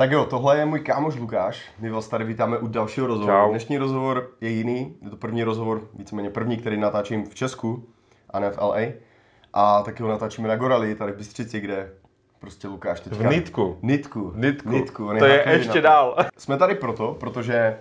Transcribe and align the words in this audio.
Tak 0.00 0.10
jo, 0.10 0.24
tohle 0.24 0.58
je 0.58 0.66
můj 0.66 0.80
kámoš 0.80 1.16
Lukáš. 1.16 1.70
My 1.78 1.90
vás 1.90 2.08
tady 2.08 2.24
vítáme 2.24 2.58
u 2.58 2.66
dalšího 2.66 3.06
rozhovoru. 3.06 3.38
Čau. 3.38 3.50
Dnešní 3.50 3.78
rozhovor 3.78 4.30
je 4.40 4.50
jiný. 4.50 4.96
Je 5.02 5.10
to 5.10 5.16
první 5.16 5.44
rozhovor, 5.44 5.88
víceméně 5.94 6.30
první, 6.30 6.56
který 6.56 6.80
natáčím 6.80 7.26
v 7.26 7.34
Česku 7.34 7.84
a 8.30 8.40
ne 8.40 8.50
v 8.50 8.58
LA. 8.58 8.78
A 9.52 9.82
taky 9.82 10.02
ho 10.02 10.08
natáčíme 10.08 10.48
na 10.48 10.56
Gorali, 10.56 10.94
tady 10.94 11.12
v 11.12 11.16
Bystřici, 11.16 11.60
kde 11.60 11.92
prostě 12.38 12.68
Lukáš 12.68 13.00
teďka... 13.00 13.28
V 13.28 13.32
Nitku. 13.32 13.78
Nitku. 13.82 14.32
Nitku. 14.36 14.70
Nitku. 14.70 15.06
on 15.06 15.18
To 15.18 15.24
je 15.24 15.44
ještě 15.48 15.74
na 15.74 15.80
dál. 15.80 16.16
Jsme 16.36 16.56
tady 16.56 16.74
proto, 16.74 17.16
protože 17.20 17.78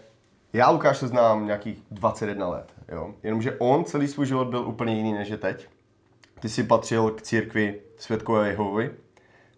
já 0.54 0.70
Lukáš 0.70 0.98
se 0.98 1.08
znám 1.08 1.46
nějakých 1.46 1.84
21 1.92 2.48
let, 2.48 2.74
jo. 2.92 3.14
Jenomže 3.24 3.56
on 3.60 3.86
celý 3.86 4.08
svůj 4.08 4.26
život 4.26 4.48
byl 4.48 4.68
úplně 4.68 4.96
jiný 4.96 5.14
než 5.14 5.30
je 5.30 5.38
teď. 5.38 5.68
Ty 6.40 6.50
jsi 6.50 6.64
patřil 6.64 7.12
k 7.12 7.22
církvi 7.22 7.80
Světkové 7.98 8.48
Jehovy. 8.48 8.92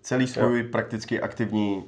Celý 0.02 0.28
svůj 0.28 0.64
prakticky 0.64 1.22
aktivní 1.22 1.84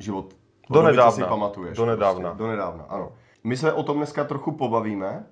život. 0.00 0.36
Do 0.70 0.82
nedávna. 0.82 1.10
Si 1.10 1.22
pamatuješ. 1.24 1.76
Do 1.76 1.86
nedávna. 1.86 2.30
Prostě, 2.30 2.42
do 2.42 2.50
nedávna, 2.50 2.84
ano. 2.88 3.12
My 3.44 3.56
se 3.56 3.72
o 3.72 3.82
tom 3.82 3.96
dneska 3.96 4.24
trochu 4.24 4.52
pobavíme, 4.52 5.26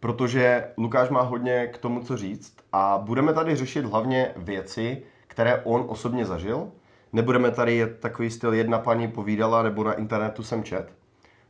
protože 0.00 0.68
Lukáš 0.78 1.08
má 1.08 1.20
hodně 1.22 1.66
k 1.66 1.78
tomu, 1.78 2.02
co 2.02 2.16
říct 2.16 2.56
a 2.72 2.98
budeme 3.04 3.32
tady 3.32 3.56
řešit 3.56 3.84
hlavně 3.84 4.32
věci, 4.36 5.02
které 5.26 5.60
on 5.64 5.84
osobně 5.88 6.26
zažil. 6.26 6.68
Nebudeme 7.12 7.50
tady 7.50 7.76
jet 7.76 8.00
takový 8.00 8.30
styl 8.30 8.52
jedna 8.52 8.78
paní 8.78 9.08
povídala 9.08 9.62
nebo 9.62 9.84
na 9.84 9.92
internetu 9.92 10.42
jsem 10.42 10.64
čet, 10.64 10.92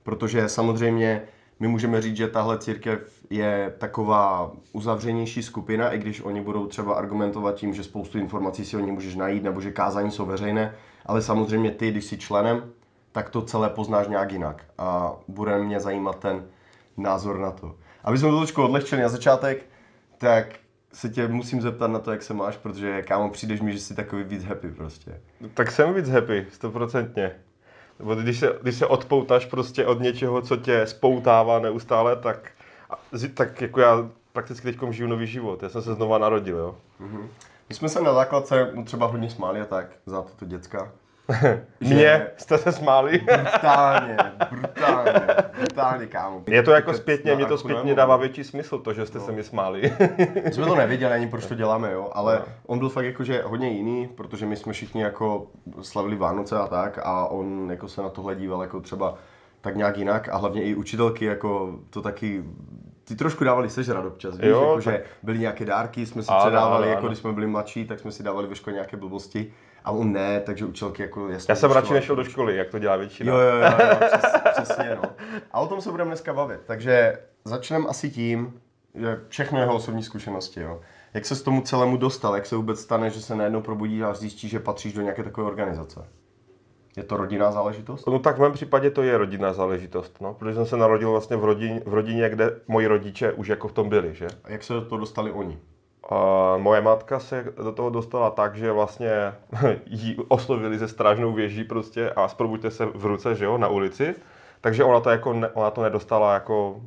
protože 0.03 0.49
samozřejmě 0.49 1.23
my 1.61 1.69
můžeme 1.69 2.03
říct, 2.03 2.17
že 2.17 2.29
tahle 2.29 2.59
církev 2.59 3.01
je 3.31 3.75
taková 3.79 4.53
uzavřenější 4.73 5.43
skupina, 5.43 5.91
i 5.91 5.99
když 5.99 6.21
oni 6.21 6.41
budou 6.41 6.67
třeba 6.67 6.95
argumentovat 6.95 7.55
tím, 7.55 7.75
že 7.75 7.85
spoustu 7.85 8.19
informací 8.19 8.65
si 8.65 8.77
o 8.77 8.81
ní 8.81 8.93
můžeš 8.93 9.15
najít, 9.15 9.43
nebo 9.43 9.61
že 9.61 9.71
kázání 9.71 10.11
jsou 10.11 10.27
veřejné, 10.27 10.75
ale 11.07 11.23
samozřejmě 11.23 11.71
ty, 11.71 11.91
když 11.91 12.05
jsi 12.05 12.19
členem, 12.19 12.63
tak 13.13 13.31
to 13.31 13.43
celé 13.43 13.71
poznáš 13.71 14.09
nějak 14.09 14.33
jinak. 14.33 14.65
A 14.79 15.13
bude 15.29 15.59
mě 15.59 15.81
zajímat 15.81 16.19
ten 16.19 16.45
názor 16.97 17.39
na 17.39 17.51
to. 17.51 17.75
Aby 18.05 18.19
jsme 18.19 18.31
to 18.31 18.37
trošku 18.37 18.63
odlehčili 18.63 19.03
na 19.03 19.09
začátek, 19.09 19.67
tak 20.19 20.47
se 20.93 21.09
tě 21.09 21.29
musím 21.29 21.61
zeptat 21.61 21.91
na 21.91 21.99
to, 21.99 22.11
jak 22.11 22.23
se 22.23 22.35
máš, 22.35 22.57
protože 22.57 23.03
kámo, 23.03 23.31
přijdeš 23.31 23.61
mi, 23.61 23.73
že 23.73 23.81
jsi 23.81 23.95
takový 23.95 24.25
víc 24.25 24.45
happy 24.45 24.69
prostě. 24.69 25.21
Tak 25.55 25.71
jsem 25.71 25.95
víc 25.95 26.09
happy, 26.09 26.47
stoprocentně. 26.53 27.33
Nebo 28.01 28.15
když 28.15 28.39
se, 28.39 28.53
když 28.63 28.75
se 28.75 28.87
odpoutáš 28.87 29.47
prostě 29.47 29.87
od 29.87 30.01
něčeho, 30.01 30.43
co 30.43 30.57
tě 30.57 30.87
spoutává 30.87 31.59
neustále, 31.59 32.17
tak, 32.17 32.51
tak 33.35 33.61
jako 33.61 33.81
já 33.81 34.09
prakticky 34.33 34.73
teď 34.73 34.91
žiju 34.91 35.09
nový 35.09 35.27
život. 35.27 35.63
Já 35.63 35.69
jsem 35.69 35.83
se 35.83 35.95
znova 35.95 36.19
narodil, 36.19 36.57
jo. 36.57 36.77
My 37.69 37.75
jsme 37.75 37.89
se 37.89 38.01
na 38.03 38.15
základce 38.15 38.73
třeba 38.85 39.07
hodně 39.07 39.31
smáli 39.31 39.61
a 39.61 39.65
tak, 39.65 39.87
za 40.07 40.23
to 40.39 40.45
děcka. 40.47 40.93
Že- 41.81 41.95
Mně 41.95 42.27
jste 42.37 42.59
se 42.59 42.73
smáli. 42.73 43.19
Brutálně, 43.19 44.17
brutálně, 44.51 45.13
brutálně, 45.59 46.07
kámo. 46.07 46.43
Je 46.47 46.63
to 46.63 46.71
jako 46.71 46.95
zpětně, 46.95 47.35
mě 47.35 47.47
to 47.47 47.59
zpětně 47.59 47.95
dává 47.95 48.17
větší 48.17 48.45
smysl, 48.45 48.79
to, 48.79 48.93
že 48.93 49.07
jste 49.07 49.21
se 49.21 49.33
mi 49.33 49.45
smáli. 49.45 49.93
My 50.45 50.53
jsme 50.53 50.67
to 50.67 50.75
nevěděli 50.75 51.13
ani, 51.13 51.29
proč 51.29 51.47
to 51.47 51.55
děláme, 51.61 51.93
jo, 51.93 52.09
ale 52.13 52.37
No. 52.47 52.53
on 52.67 52.79
byl 52.79 52.89
fakt 52.89 53.05
jakože 53.05 53.43
hodně 53.47 53.69
jiný, 53.69 54.09
protože 54.09 54.47
my 54.47 54.57
jsme 54.57 54.73
všichni 54.73 55.03
jako 55.03 55.47
slavili 55.83 56.17
Vánoce 56.17 56.59
a 56.59 56.67
tak 56.67 56.99
a 57.03 57.27
on 57.27 57.67
jako 57.71 57.89
se 57.89 58.03
na 58.03 58.09
tohle 58.09 58.37
díval 58.37 58.63
jako 58.63 58.81
třeba 58.81 59.15
tak 59.61 59.77
nějak 59.77 59.97
jinak 59.99 60.29
a 60.29 60.37
hlavně 60.37 60.63
i 60.63 60.75
učitelky 60.75 61.25
jako 61.25 61.79
to 61.91 62.03
taky 62.03 62.45
ty 63.05 63.17
trošku 63.17 63.45
dávali 63.45 63.71
sežrat 63.71 64.05
občas, 64.05 64.37
víš, 64.37 64.47
Jo, 64.47 64.61
jako, 64.69 64.81
že 64.81 64.91
tak- 64.91 65.01
byly 65.23 65.39
nějaké 65.39 65.65
dárky, 65.65 66.07
jsme 66.07 66.23
si 66.23 66.29
Ano, 66.29 66.41
předávali, 66.41 66.83
ano, 66.83 66.91
jako 66.91 66.99
ano. 67.01 67.09
když 67.09 67.19
jsme 67.19 67.33
byli 67.33 67.47
mladší, 67.47 67.85
tak 67.85 68.01
jsme 68.01 68.13
si 68.13 68.23
dávali 68.23 68.47
ve 68.49 68.55
škole 68.55 68.75
nějaké 68.75 68.97
blbosti 68.97 69.53
a 69.85 69.91
on 69.91 70.13
ne, 70.13 70.41
takže 70.41 70.65
učitelky 70.65 71.03
jako 71.03 71.29
jasně. 71.29 71.53
Já 71.53 71.57
jsem 71.57 71.71
radši 71.71 71.93
nešel 71.93 72.17
do 72.17 72.25
školy, 72.25 72.57
jak 72.57 72.69
to 72.71 72.79
dělá 72.79 72.97
většina. 72.97 73.33
Jo, 73.33 73.39
jo, 73.39 73.57
jo, 73.57 73.63
jo 73.63 73.97
přes, 74.19 74.33
přesně, 74.53 74.99
no. 75.03 75.11
A 75.53 75.61
o 75.61 75.67
tom 75.67 75.81
se 75.81 75.91
budeme 75.91 76.09
dneska 76.11 76.33
bavit. 76.35 76.61
Takže 76.67 77.19
začneme 77.45 77.87
asi 77.89 78.11
tím, 78.11 78.61
že 78.95 79.21
všechno 79.29 79.61
jeho 79.61 79.75
osobní 79.75 80.03
zkušenosti, 80.03 80.61
jo. 80.61 80.81
Jak 81.15 81.27
se 81.27 81.37
s 81.37 81.43
tomu 81.43 81.61
celému 81.61 81.97
dostal, 81.97 82.35
jak 82.35 82.47
se 82.47 82.57
vůbec 82.57 82.81
stane, 82.81 83.11
že 83.11 83.21
se 83.21 83.35
najednou 83.37 83.61
probudí 83.61 84.03
a 84.05 84.15
zjistí, 84.15 84.49
že 84.49 84.61
patříš 84.61 84.93
do 84.93 85.03
nějaké 85.03 85.23
takové 85.23 85.47
organizace? 85.47 86.01
Je 86.97 87.03
to 87.03 87.17
rodinná 87.17 87.53
záležitost? 87.53 88.07
No 88.07 88.19
tak 88.19 88.37
v 88.37 88.41
mém 88.41 88.53
případě 88.53 88.91
to 88.91 89.03
je 89.03 89.19
rodinná 89.19 89.53
záležitost, 89.53 90.21
no, 90.21 90.35
protože 90.35 90.55
jsem 90.55 90.67
se 90.67 90.77
narodil 90.77 91.11
vlastně 91.11 91.37
v 91.37 91.45
rodině, 91.45 91.83
v 91.87 91.95
rodině, 91.95 92.29
kde 92.29 92.61
moji 92.69 92.87
rodiče 92.87 93.33
už 93.33 93.49
jako 93.49 93.69
v 93.69 93.73
tom 93.73 93.89
byli, 93.89 94.15
že? 94.15 94.27
A 94.45 94.51
jak 94.51 94.63
se 94.63 94.73
do 94.73 94.81
toho 94.81 94.99
dostali 94.99 95.33
oni? 95.33 95.59
A 96.11 96.57
moje 96.57 96.81
matka 96.81 97.19
se 97.19 97.45
do 97.65 97.73
toho 97.73 97.91
dostala 97.91 98.31
tak, 98.31 98.57
že 98.57 98.73
vlastně 98.73 99.11
jí 99.87 100.17
oslovili 100.29 100.79
ze 100.79 100.89
strážnou 100.89 101.33
věží 101.33 101.65
prostě 101.65 102.11
a 102.11 102.29
zprobuďte 102.29 102.71
se 102.71 102.87
v 102.87 103.07
ruce, 103.07 103.35
že 103.35 103.45
jo, 103.45 103.59
na 103.59 103.69
ulici. 103.69 104.15
Takže 104.61 104.85
ona 104.85 105.01
to, 105.01 105.11
jako 105.11 105.31
ona 105.55 105.71
to 105.71 105.83
nedostala 105.83 106.35
jako 106.35 106.81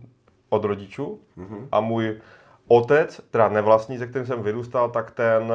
od 0.50 0.64
rodičů. 0.64 1.20
Mm-hmm. 1.38 1.68
A 1.72 1.80
můj 1.80 2.20
otec, 2.68 3.22
teda 3.31 3.50
nevlastní, 3.50 3.97
se 3.97 4.08
kterým 4.08 4.25
jsem 4.25 4.44
vyrůstal, 4.44 4.90
tak 4.90 5.12
ten, 5.12 5.53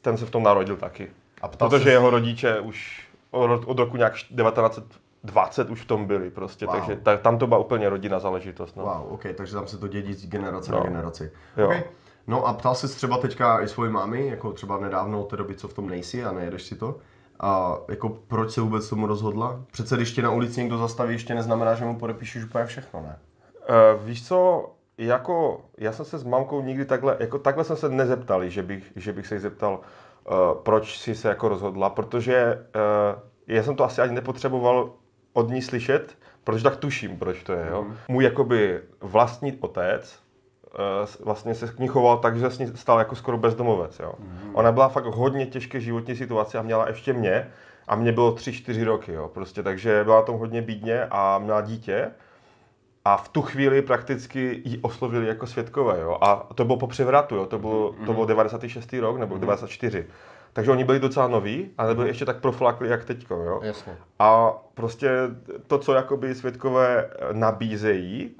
ten 0.00 0.16
se 0.16 0.26
v 0.26 0.30
tom 0.30 0.42
narodil 0.42 0.76
taky. 0.76 1.10
A 1.44 1.48
ptal 1.48 1.68
Protože 1.70 1.84
ses- 1.84 1.92
jeho 1.92 2.10
rodiče 2.10 2.60
už 2.60 3.08
od, 3.30 3.78
roku 3.78 3.96
nějak 3.96 4.12
1920 4.12 5.70
už 5.70 5.80
v 5.82 5.86
tom 5.86 6.06
byli 6.06 6.30
prostě, 6.30 6.66
Wow. 6.66 6.74
takže 6.74 6.96
ta, 6.96 7.16
tam 7.16 7.38
to 7.38 7.46
byla 7.46 7.60
úplně 7.60 7.88
rodinná 7.88 8.18
záležitost. 8.18 8.76
No. 8.76 8.82
Wow, 8.84 9.12
ok, 9.12 9.22
takže 9.34 9.54
tam 9.54 9.66
se 9.66 9.78
to 9.78 9.88
dědí 9.88 10.14
z 10.14 10.26
generace 10.28 10.72
No. 10.72 10.78
na 10.78 10.84
generaci. 10.84 11.32
Jo. 11.56 11.66
Okay. 11.66 11.82
No 12.26 12.46
a 12.46 12.52
ptal 12.52 12.74
se 12.74 12.88
třeba 12.88 13.18
teďka 13.18 13.60
i 13.60 13.68
svoji 13.68 13.90
mámy, 13.90 14.26
jako 14.26 14.52
třeba 14.52 14.78
nedávno 14.78 15.20
od 15.20 15.24
té 15.30 15.36
doby, 15.36 15.54
co 15.54 15.68
v 15.68 15.74
tom 15.74 15.88
nejsi 15.88 16.24
a 16.24 16.32
nejedeš 16.32 16.62
si 16.62 16.76
to. 16.76 16.96
A 17.40 17.76
jako 17.88 18.08
proč 18.08 18.50
se 18.50 18.60
vůbec 18.60 18.88
tomu 18.88 19.06
rozhodla? 19.06 19.60
Přece 19.72 19.96
když 19.96 20.12
tě 20.12 20.22
na 20.22 20.30
ulici 20.30 20.60
někdo 20.60 20.78
zastaví, 20.78 21.12
ještě 21.14 21.34
neznamená, 21.34 21.74
že 21.74 21.84
mu 21.84 21.98
podepíšeš 21.98 22.44
úplně 22.44 22.64
všechno, 22.66 23.00
ne? 23.00 23.18
Uh, 23.68 24.02
víš 24.06 24.26
co, 24.28 24.70
jako 24.98 25.60
já 25.78 25.92
jsem 25.92 26.04
se 26.04 26.18
s 26.18 26.24
mamkou 26.24 26.62
nikdy 26.62 26.84
takhle, 26.84 27.16
jako 27.20 27.38
takhle 27.38 27.64
jsem 27.64 27.76
se 27.76 27.88
nezeptal, 27.88 28.48
že 28.48 28.62
bych, 28.62 28.92
že 28.96 29.12
bych 29.12 29.26
se 29.26 29.34
jí 29.34 29.40
zeptal, 29.40 29.72
uh, 29.72 29.84
proč 30.62 30.98
si 30.98 31.14
se 31.14 31.28
jako 31.28 31.48
rozhodla, 31.48 31.90
protože 31.90 32.66
uh, 33.14 33.22
já 33.46 33.62
jsem 33.62 33.76
to 33.76 33.84
asi 33.84 34.00
ani 34.00 34.14
nepotřeboval 34.14 34.92
od 35.32 35.50
ní 35.50 35.62
slyšet, 35.62 36.18
protože 36.44 36.64
tak 36.64 36.76
tuším, 36.76 37.18
proč 37.18 37.42
to 37.42 37.52
je. 37.52 37.66
Jo? 37.70 37.82
Mhm. 37.82 37.96
Můj 38.08 38.24
jakoby 38.24 38.80
vlastní 39.00 39.52
otec 39.60 40.18
uh, 41.18 41.24
vlastně 41.26 41.54
se 41.54 41.66
k 41.66 41.78
ní 41.78 41.88
choval 41.88 42.18
tak, 42.18 42.38
že 42.38 42.50
se 42.50 42.76
stal 42.76 42.98
jako 42.98 43.16
skoro 43.16 43.38
bezdomovec. 43.38 43.98
Jo? 43.98 44.12
Mhm. 44.18 44.50
Ona 44.56 44.72
byla 44.72 44.88
fakt 44.88 45.04
hodně 45.04 45.46
těžké 45.46 45.80
životní 45.80 46.16
situaci 46.16 46.58
a 46.58 46.62
měla 46.62 46.88
ještě 46.88 47.12
mě 47.12 47.50
a 47.88 47.96
mě 47.96 48.12
bylo 48.12 48.34
3-4 48.34 48.84
roky, 48.84 49.12
jo? 49.12 49.30
Prostě, 49.34 49.62
takže 49.62 50.04
byla 50.04 50.22
tom 50.22 50.38
hodně 50.38 50.62
bídně 50.62 51.06
a 51.10 51.38
měla 51.38 51.60
dítě. 51.60 52.10
A 53.04 53.16
v 53.16 53.28
tu 53.28 53.42
chvíli 53.42 53.82
prakticky 53.82 54.62
ji 54.64 54.78
oslovili 54.78 55.26
jako 55.26 55.46
světkové, 55.46 56.00
jo. 56.00 56.18
A 56.20 56.48
to 56.54 56.64
bylo 56.64 56.78
po 56.78 56.86
převratu, 56.86 57.36
jo. 57.36 57.46
To 57.46 57.58
bylo, 57.58 57.94
to 58.06 58.12
bylo 58.12 58.26
96. 58.26 58.92
rok 58.92 59.18
nebo 59.18 59.38
94. 59.38 60.06
Takže 60.52 60.70
oni 60.70 60.84
byli 60.84 61.00
docela 61.00 61.28
noví, 61.28 61.70
ale 61.78 61.88
nebyli 61.88 62.08
ještě 62.08 62.24
tak 62.24 62.40
proflákli 62.40 62.88
jak 62.88 63.04
teďko, 63.04 63.34
jo. 63.34 63.60
Jasně. 63.62 63.96
A 64.18 64.52
prostě 64.74 65.10
to, 65.66 65.78
co 65.78 65.94
jakoby 65.94 66.34
světkové 66.34 67.10
nabízejí, 67.32 68.30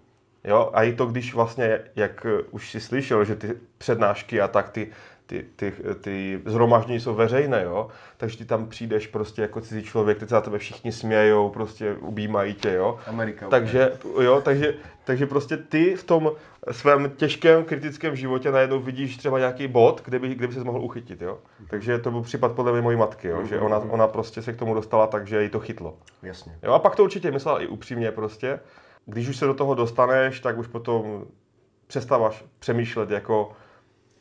jo, 0.44 0.70
a 0.74 0.82
i 0.82 0.92
to, 0.92 1.06
když 1.06 1.34
vlastně, 1.34 1.80
jak 1.96 2.26
už 2.50 2.70
si 2.70 2.80
slyšel, 2.80 3.24
že 3.24 3.36
ty 3.36 3.54
přednášky 3.78 4.40
a 4.40 4.48
tak, 4.48 4.70
ty, 4.70 4.90
ty, 5.26 5.44
ty, 5.56 5.72
ty 6.00 6.42
zhromaždění 6.46 7.00
jsou 7.00 7.14
veřejné, 7.14 7.62
jo, 7.62 7.88
takže 8.16 8.38
ty 8.38 8.44
tam 8.44 8.68
přijdeš 8.68 9.06
prostě 9.06 9.42
jako 9.42 9.60
cizí 9.60 9.82
člověk, 9.82 10.18
teď 10.18 10.28
se 10.28 10.34
na 10.34 10.40
tebe 10.40 10.58
všichni 10.58 10.92
smějou, 10.92 11.48
prostě 11.48 11.94
ubímají 11.94 12.54
tě, 12.54 12.72
jo. 12.72 12.98
Amerika. 13.06 13.48
Takže, 13.48 13.92
jo, 14.20 14.40
takže, 14.44 14.74
takže 15.04 15.26
prostě 15.26 15.56
ty 15.56 15.94
v 15.94 16.04
tom 16.04 16.32
svém 16.70 17.10
těžkém 17.10 17.64
kritickém 17.64 18.16
životě 18.16 18.50
najednou 18.50 18.80
vidíš 18.80 19.16
třeba 19.16 19.38
nějaký 19.38 19.68
bod, 19.68 20.02
kde 20.04 20.18
by, 20.18 20.34
kde 20.34 20.46
by 20.46 20.54
se 20.54 20.64
mohl 20.64 20.80
uchytit, 20.80 21.22
jo. 21.22 21.38
Takže 21.70 21.98
to 21.98 22.10
byl 22.10 22.22
případ 22.22 22.52
podle 22.52 22.72
mě 22.72 22.82
mojí 22.82 22.96
matky, 22.96 23.28
jo, 23.28 23.44
že 23.46 23.60
ona, 23.60 23.78
ona 23.78 24.08
prostě 24.08 24.42
se 24.42 24.52
k 24.52 24.56
tomu 24.56 24.74
dostala 24.74 25.06
tak, 25.06 25.26
že 25.26 25.42
jí 25.42 25.48
to 25.48 25.60
chytlo. 25.60 25.96
Jasně. 26.22 26.58
Jo, 26.62 26.72
a 26.72 26.78
pak 26.78 26.96
to 26.96 27.04
určitě 27.04 27.30
myslela 27.30 27.62
i 27.62 27.66
upřímně 27.66 28.10
prostě. 28.10 28.60
Když 29.06 29.28
už 29.28 29.36
se 29.36 29.46
do 29.46 29.54
toho 29.54 29.74
dostaneš, 29.74 30.40
tak 30.40 30.58
už 30.58 30.66
potom 30.66 31.24
přestáváš 31.86 32.44
přemýšlet 32.58 33.10
jako 33.10 33.52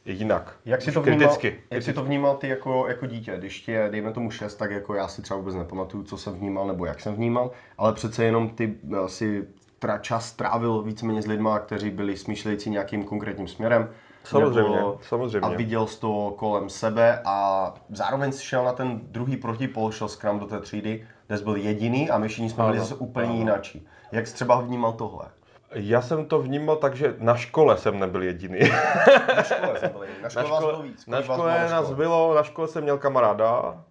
jinak. 0.06 0.56
Jak 0.66 0.80
Už 0.80 0.94
to 0.94 1.02
vnímal, 1.02 1.20
kriticky. 1.20 1.60
jak 1.72 1.84
jsi 1.84 1.94
to 1.94 2.04
vnímal 2.04 2.36
ty 2.38 2.48
jako, 2.48 2.88
jako 2.88 3.06
dítě? 3.06 3.36
Když 3.38 3.62
tě, 3.62 3.88
dejme 3.92 4.14
tomu 4.14 4.32
6, 4.32 4.56
tak 4.56 4.72
jako 4.72 4.94
já 4.94 5.08
si 5.08 5.22
třeba 5.22 5.38
vůbec 5.38 5.56
nepamatuju, 5.56 6.04
co 6.04 6.18
jsem 6.18 6.34
vnímal 6.34 6.68
nebo 6.68 6.86
jak 6.86 7.00
jsem 7.00 7.16
vnímal, 7.16 7.52
ale 7.78 7.94
přece 7.94 8.26
jenom 8.26 8.50
ty 8.50 8.76
eh, 8.94 9.10
si 9.10 9.48
tra, 9.80 9.98
čas 9.98 10.32
trávil 10.32 10.82
víceméně 10.82 11.22
s 11.22 11.28
lidma, 11.28 11.60
kteří 11.60 11.90
byli 11.90 12.18
smýšlející 12.18 12.70
nějakým 12.70 13.04
konkrétním 13.04 13.48
směrem. 13.48 13.90
Samozřejmě, 14.24 14.76
nebo- 14.76 15.00
samozřejmě. 15.02 15.40
A 15.40 15.50
viděl 15.50 15.88
jsi 15.88 16.00
to 16.00 16.34
kolem 16.38 16.70
sebe 16.70 17.22
a 17.26 17.74
zároveň 17.90 18.32
šel 18.32 18.64
na 18.64 18.74
ten 18.74 19.02
druhý 19.04 19.38
protipol, 19.38 19.92
šel 19.92 20.08
Scrum 20.08 20.40
do 20.40 20.46
té 20.46 20.60
třídy, 20.60 21.08
kde 21.28 21.38
jsi 21.38 21.44
byl 21.44 21.56
jediný 21.56 22.10
a 22.10 22.18
my 22.18 22.28
všichni 22.28 22.50
jsme 22.50 22.64
byli 22.64 22.80
zase 22.80 22.96
úplně 22.96 23.28
ano. 23.30 23.38
jináčí. 23.38 23.88
Jak 24.12 24.28
jsi 24.28 24.34
třeba 24.34 24.62
vnímal 24.62 24.94
tohle? 24.94 25.26
Já 25.76 26.02
jsem 26.02 26.26
to 26.26 26.40
vnímal 26.40 26.76
tak, 26.76 26.96
že 26.96 27.16
na 27.20 27.36
škole 27.36 27.78
jsem 27.78 28.00
nebyl 28.00 28.24
jediný. 28.24 28.60
Na 29.36 29.44
škole 29.44 29.80
jsem 29.80 29.92
byl 29.92 30.02
jediný. 30.04 30.24
Na 30.24 30.30
škole, 30.30 30.50
vás 30.50 30.60
bylo 30.60 30.82
víc. 30.84 31.06
na 31.08 31.18
Kolik 31.18 31.28
vás 31.30 31.38
škole 31.38 31.52
bylo 31.54 31.64
na 31.70 31.76
nás 31.76 31.84
škole? 31.86 31.98
bylo, 31.98 32.34
na 32.36 32.44
škole 32.44 32.68
jsem 32.68 32.84
měl 32.84 32.98
kamaráda, 32.98 33.84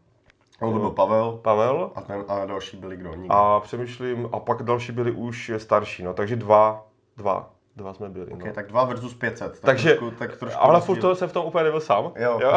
On 0.60 0.72
to 0.72 0.78
byl 0.78 0.90
Pavel 0.90 1.32
Pavel 1.42 1.90
a, 1.94 2.00
ten, 2.00 2.24
a 2.28 2.44
další 2.46 2.76
byli 2.76 2.96
kdo? 2.96 3.14
Nikdo. 3.14 3.34
a 3.34 3.60
přemýšlím, 3.60 4.28
a 4.32 4.40
pak 4.40 4.62
další 4.62 4.92
byli 4.92 5.10
už 5.12 5.52
starší, 5.56 6.02
no, 6.02 6.14
takže 6.14 6.36
dva, 6.36 6.86
dva, 7.16 7.50
dva 7.76 7.94
jsme 7.94 8.08
byli. 8.08 8.26
Okay, 8.32 8.48
no. 8.48 8.54
tak 8.54 8.66
2 8.66 8.84
versus 8.84 9.14
500. 9.14 9.52
Tak 9.52 9.60
Takže, 9.60 9.88
trošku, 9.94 10.10
tak 10.18 10.36
trošku 10.36 10.60
ale 10.62 10.72
rozdíl. 10.74 10.94
furt 10.94 11.00
to 11.00 11.14
jsem 11.14 11.28
v 11.28 11.32
tom 11.32 11.46
úplně 11.46 11.64
nebyl 11.64 11.80
sám. 11.80 12.12
Jo. 12.16 12.40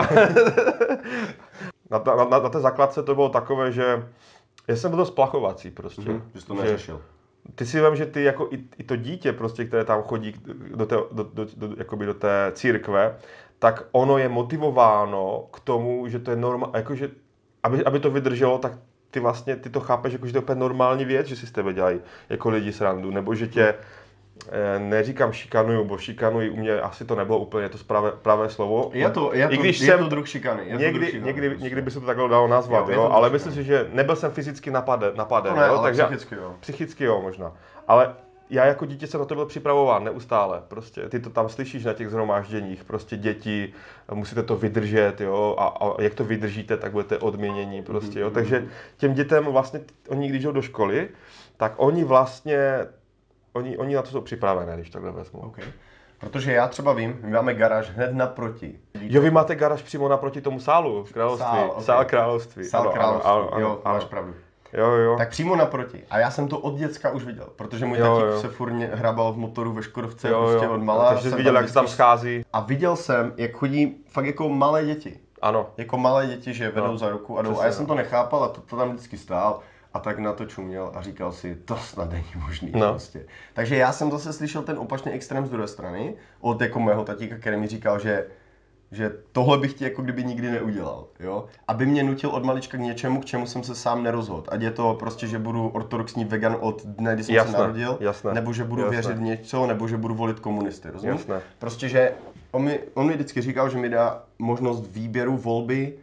na, 1.92 2.00
ta- 2.00 2.16
na, 2.16 2.24
na, 2.25 2.39
na 2.39 2.50
té 2.50 2.60
základce 2.60 3.04
to 3.04 3.16
bylo 3.16 3.30
takové, 3.30 3.71
že 3.71 4.10
já 4.68 4.75
jsem 4.75 4.92
byl 4.92 4.98
dost 4.98 5.12
plachovací 5.12 5.71
prostě. 5.71 6.01
Hm, 6.12 6.31
že 6.33 6.42
jsi 6.42 6.48
to 6.48 6.54
neřešil. 6.54 7.01
Ty 7.56 7.65
si 7.65 7.81
vím, 7.81 7.95
že 7.95 8.06
ty 8.06 8.24
jako 8.24 8.50
i, 8.51 8.63
i 8.77 8.83
to 8.83 8.95
dítě 8.95 9.33
prostě, 9.33 9.65
které 9.65 9.86
tam 9.86 10.01
chodí 10.01 10.36
do 10.75 10.86
té, 10.86 10.95
do, 11.12 11.24
do, 11.33 11.47
do, 11.57 11.75
jakoby 11.77 12.06
do 12.06 12.13
té 12.13 12.51
církve, 12.53 13.18
tak 13.59 13.83
ono 13.92 14.18
je 14.18 14.30
motivováno 14.30 15.47
k 15.53 15.59
tomu, 15.59 16.07
že 16.07 16.19
to 16.19 16.31
je 16.31 16.38
normální, 16.38 16.74
jakože, 16.75 17.09
aby, 17.63 17.86
aby 17.86 18.00
to 18.00 18.12
vydrželo, 18.12 18.57
tak 18.57 18.71
ty 19.12 19.19
vlastně, 19.19 19.56
ty 19.56 19.69
to 19.69 19.80
chápeš, 19.80 20.13
jako, 20.13 20.25
že 20.27 20.31
to 20.31 20.38
je 20.38 20.42
úplně 20.42 20.59
normální 20.59 21.06
věc, 21.06 21.27
že 21.27 21.36
si 21.36 21.47
z 21.47 21.51
tebe 21.51 21.74
dělají 21.74 22.00
jako 22.30 22.50
lidi 22.50 22.74
srandu, 22.74 23.12
nebo 23.12 23.36
že 23.36 23.47
tě, 23.47 23.75
neříkám 24.78 25.32
šikanuju, 25.34 25.84
bo 25.84 25.98
šikanují 25.98 26.50
u 26.50 26.56
mě, 26.56 26.82
asi 26.82 27.06
to 27.06 27.16
nebylo 27.16 27.40
úplně 27.40 27.70
to 27.70 27.78
pravé, 27.88 28.12
pravé 28.12 28.50
slovo. 28.50 28.90
Je 28.94 29.10
to, 29.10 29.34
je 29.34 29.48
to, 29.48 29.54
I 29.54 29.58
když 29.58 29.80
je 29.80 29.88
jsem, 29.88 30.00
to 30.00 30.10
druh 30.10 30.28
šikany. 30.28 30.64
Je 30.66 30.72
to 30.72 30.78
druh 30.78 30.82
Někdy, 30.82 31.06
šikany, 31.06 31.26
někdy, 31.26 31.50
prostě. 31.50 31.64
někdy 31.64 31.82
by 31.82 31.92
se 31.92 32.00
to 32.00 32.06
takhle 32.06 32.30
dalo 32.30 32.48
nazvat, 32.48 32.90
Jo, 32.90 32.96
jo, 32.96 33.10
ale 33.12 33.30
myslím 33.30 33.54
si, 33.54 33.64
že 33.64 33.88
nebyl 33.94 34.16
jsem 34.16 34.32
fyzicky 34.32 34.72
napaden, 34.72 35.12
napaden 35.16 35.54
To 35.54 35.60
ne, 35.60 35.68
jo, 35.68 35.80
takže 35.84 36.04
psychicky 36.04 36.36
jo. 36.36 36.56
psychicky 36.60 37.04
jo 37.04 37.22
možná, 37.22 37.54
ale 37.88 38.16
já 38.50 38.66
jako 38.66 38.86
dítě 38.86 39.08
jsem 39.08 39.20
na 39.20 39.26
to 39.26 39.36
byl 39.36 39.46
připravován 39.46 40.04
neustále, 40.04 40.62
prostě 40.68 41.10
ty 41.10 41.20
to 41.20 41.30
tam 41.30 41.50
slyšíš 41.50 41.86
na 41.86 41.94
těch 41.94 42.10
zhromážděních, 42.10 42.84
prostě 42.84 43.18
děti, 43.18 43.74
musíte 44.14 44.44
to 44.44 44.56
vydržet, 44.56 45.22
jo, 45.22 45.56
a, 45.58 45.66
a 45.68 46.02
jak 46.02 46.14
to 46.16 46.24
vydržíte, 46.24 46.78
tak 46.78 46.92
budete 46.92 47.18
odměnění, 47.18 47.84
prostě, 47.84 48.20
jo, 48.20 48.30
takže 48.31 48.68
těm 48.98 49.14
dětem 49.14 49.46
vlastně, 49.46 49.80
oni 50.10 50.30
když 50.30 50.44
jdou 50.44 50.52
do 50.52 50.62
školy, 50.62 51.10
tak 51.58 51.74
oni 51.78 52.04
vlastně, 52.04 52.88
oni, 53.56 53.78
oni 53.78 53.96
na 53.96 54.02
to 54.02 54.10
jsou 54.10 54.22
připravené, 54.22 54.75
když 54.75 54.90
takhle 54.90 55.12
vezmu. 55.12 55.40
Okay. 55.40 55.66
Protože 56.19 56.54
já 56.54 56.68
třeba 56.68 56.94
vím, 56.94 57.19
my 57.22 57.31
máme 57.31 57.54
garáž 57.54 57.90
hned 57.90 58.13
naproti. 58.13 58.80
Jo, 59.02 59.22
vy 59.22 59.31
máte 59.31 59.56
garáž 59.56 59.81
přímo 59.81 60.07
naproti 60.07 60.42
tomu 60.42 60.60
sálu 60.60 61.04
v 61.04 61.13
království. 61.13 61.46
Sál, 61.48 61.75
Sál, 61.80 62.02
ok. 62.02 62.07
království. 62.07 62.63
Sál 62.63 62.81
Ano, 62.81 62.92
království, 62.92 63.31
ano, 63.31 63.50
ano, 63.52 63.62
jo, 63.62 63.81
ano, 63.86 63.96
máš 63.96 64.06
pravdu. 64.06 64.34
Jo, 64.74 64.88
jo. 64.92 65.16
Tak 65.18 65.30
přímo 65.30 65.56
naproti. 65.56 66.04
A 66.10 66.19
já 66.19 66.31
jsem 66.31 66.48
to 66.48 66.60
od 66.60 66.75
děcka 66.75 67.12
už 67.12 67.24
viděl, 67.24 67.48
protože 67.56 67.86
můj 67.86 67.98
Jo, 67.98 68.22
tatík 68.22 68.42
se 68.42 68.48
furně 68.48 68.90
hrabal 68.94 69.34
v 69.34 69.38
motoru 69.38 69.74
ve 69.74 69.84
Škodovce 69.84 70.30
jo, 70.30 70.48
prostě 70.50 70.68
od 70.68 70.84
malá. 70.84 71.10
Takže 71.10 71.30
jsem 71.30 71.38
viděl, 71.38 71.56
jak 71.56 71.68
se 71.68 71.74
tam 71.74 71.88
schází. 71.88 72.46
A 72.54 72.60
viděl 72.60 72.96
jsem, 72.96 73.34
jak 73.38 73.52
chodí 73.52 73.96
fakt 74.07 74.25
jako 74.25 74.50
malé 74.50 74.86
děti. 74.86 75.19
Ano. 75.42 75.69
Jako 75.78 75.98
malé 75.98 76.28
děti, 76.28 76.54
že 76.54 76.69
vedou 76.72 76.88
No, 76.88 76.98
za 76.98 77.10
ruku 77.10 77.40
a 77.40 77.42
jdou. 77.42 77.60
A 77.60 77.66
já 77.66 77.72
jsem 77.72 77.86
to 77.86 77.96
nechápal 77.96 78.44
a 78.44 78.48
to, 78.48 78.62
to 78.62 78.75
tam 78.75 78.90
vždycky 78.90 79.18
stál. 79.18 79.60
A 79.95 80.00
tak 80.00 80.19
na 80.19 80.33
to 80.33 80.45
čuměl 80.45 80.92
a 80.95 81.01
říkal 81.01 81.31
si, 81.31 81.56
to 81.56 81.77
snad 81.77 82.12
není 82.12 82.25
možný 82.45 82.71
No. 82.75 82.89
prostě. 82.92 83.25
Takže 83.53 83.75
já 83.75 83.92
jsem 83.92 84.12
zase 84.12 84.33
slyšel 84.33 84.62
ten 84.62 84.77
opačný 84.77 85.12
extrém 85.12 85.45
z 85.45 85.50
druhé 85.50 85.68
strany, 85.68 86.13
od 86.39 86.62
jako 86.62 86.80
mého 86.80 87.03
tatíka, 87.03 87.38
který 87.38 87.57
mi 87.57 87.68
říkal, 87.68 88.00
že 88.00 88.25
že 88.92 89.12
tohle 89.31 89.57
bych 89.57 89.74
ti 89.74 89.83
jako 89.83 90.01
kdyby 90.01 90.24
nikdy 90.24 90.51
neudělal, 90.51 91.07
jo? 91.19 91.45
Aby 91.68 91.86
mě 91.86 92.03
nutil 92.03 92.30
od 92.30 92.44
malička 92.44 92.77
k 92.77 92.81
něčemu, 92.81 93.21
k 93.21 93.25
čemu 93.25 93.47
jsem 93.47 93.63
se 93.63 93.75
sám 93.75 94.03
nerozhodl. 94.03 94.44
Ať 94.51 94.62
je 94.62 94.71
to 94.71 94.94
prostě, 95.00 95.27
že 95.27 95.39
budu 95.39 95.68
ortodoxní 95.68 96.25
vegan 96.25 96.57
od 96.59 96.86
dne, 96.86 97.13
kdy 97.15 97.24
jsem 97.24 97.36
Jasné, 97.36 97.51
se 97.51 97.57
narodil, 97.57 97.97
jasné, 98.01 98.33
nebo 98.33 98.53
že 98.53 98.63
budu 98.63 98.81
jasné. 98.81 98.92
věřit 98.95 99.18
v 99.18 99.21
něco, 99.21 99.68
nebo 99.68 99.88
že 99.88 99.97
budu 99.97 100.15
volit 100.15 100.39
komunisty, 100.39 100.89
rozumíš? 100.92 101.19
Jasné. 101.19 101.42
Prostě, 101.59 101.89
že 101.89 102.13
on 102.51 102.63
mi, 102.63 102.80
on 102.94 103.07
mi 103.07 103.13
vždycky 103.13 103.42
říkal, 103.42 103.69
že 103.69 103.77
mi 103.77 103.89
dá 103.89 104.24
možnost 104.39 104.88
výběru 104.92 105.38
volby 105.38 105.94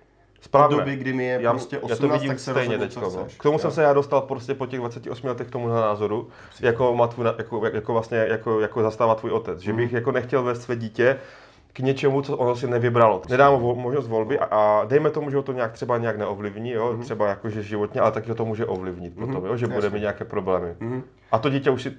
Správně. 0.45 0.77
doby, 0.77 0.97
kdy 0.97 1.13
mi 1.13 1.25
je 1.25 1.39
já, 1.43 1.51
prostě 1.51 1.79
18, 1.79 1.91
já 2.01 2.07
to 2.09 2.13
vidím 2.13 2.29
tak 2.29 2.39
se 2.39 2.51
stejně 2.51 2.79
teď. 2.79 2.93
co 2.93 3.01
chceš. 3.11 3.39
K 3.39 3.43
tomu 3.43 3.55
jo? 3.55 3.59
jsem 3.59 3.71
se 3.71 3.83
já 3.83 3.93
dostal 3.93 4.21
prostě 4.21 4.55
po 4.55 4.67
těch 4.67 4.81
28 4.81 5.27
letech 5.27 5.47
k 5.49 5.51
tomu 5.51 5.69
názoru, 5.69 6.29
jako, 6.61 6.95
má 6.95 7.07
tvůj, 7.07 7.25
na- 7.25 7.35
jako, 7.39 7.67
jako, 7.67 7.93
vlastně, 7.93 8.19
jako, 8.19 8.61
jako 8.61 8.83
zastává 8.83 9.15
tvůj 9.15 9.31
otec. 9.31 9.59
Že 9.61 9.73
Mhm. 9.73 9.77
bych 9.83 9.93
jako 9.93 10.13
nechtěl 10.13 10.43
vést 10.43 10.63
své 10.63 10.77
dítě 10.77 11.17
k 11.73 11.79
něčemu, 11.79 12.23
co 12.23 12.37
ono 12.37 12.57
si 12.57 12.67
nevybralo. 12.67 13.23
Nedám 13.29 13.61
mu 13.61 13.75
možnost 13.75 14.09
volby 14.09 14.39
a, 14.39 14.45
a 14.45 14.85
dejme 14.85 15.11
tomu, 15.11 15.31
že 15.31 15.37
ho 15.37 15.43
to 15.43 15.53
nějak 15.53 15.73
třeba 15.73 15.99
nějak 15.99 16.19
neovlivní, 16.19 16.71
jo? 16.71 16.97
třeba 17.01 17.29
jakože 17.29 17.63
životně, 17.63 18.01
ale 18.01 18.13
taky 18.13 18.29
ho 18.29 18.35
to 18.35 18.45
může 18.45 18.67
ovlivnit 18.67 19.15
potom, 19.15 19.45
jo? 19.47 19.57
že 19.57 19.67
bude. 19.67 19.77
Jasně. 19.77 19.91
mít 19.91 20.01
nějaké 20.01 20.25
problémy. 20.25 20.75
Mhm. 20.81 21.03
A 21.33 21.39
to 21.39 21.51
dítě 21.51 21.71
už 21.71 21.83
si 21.83 21.93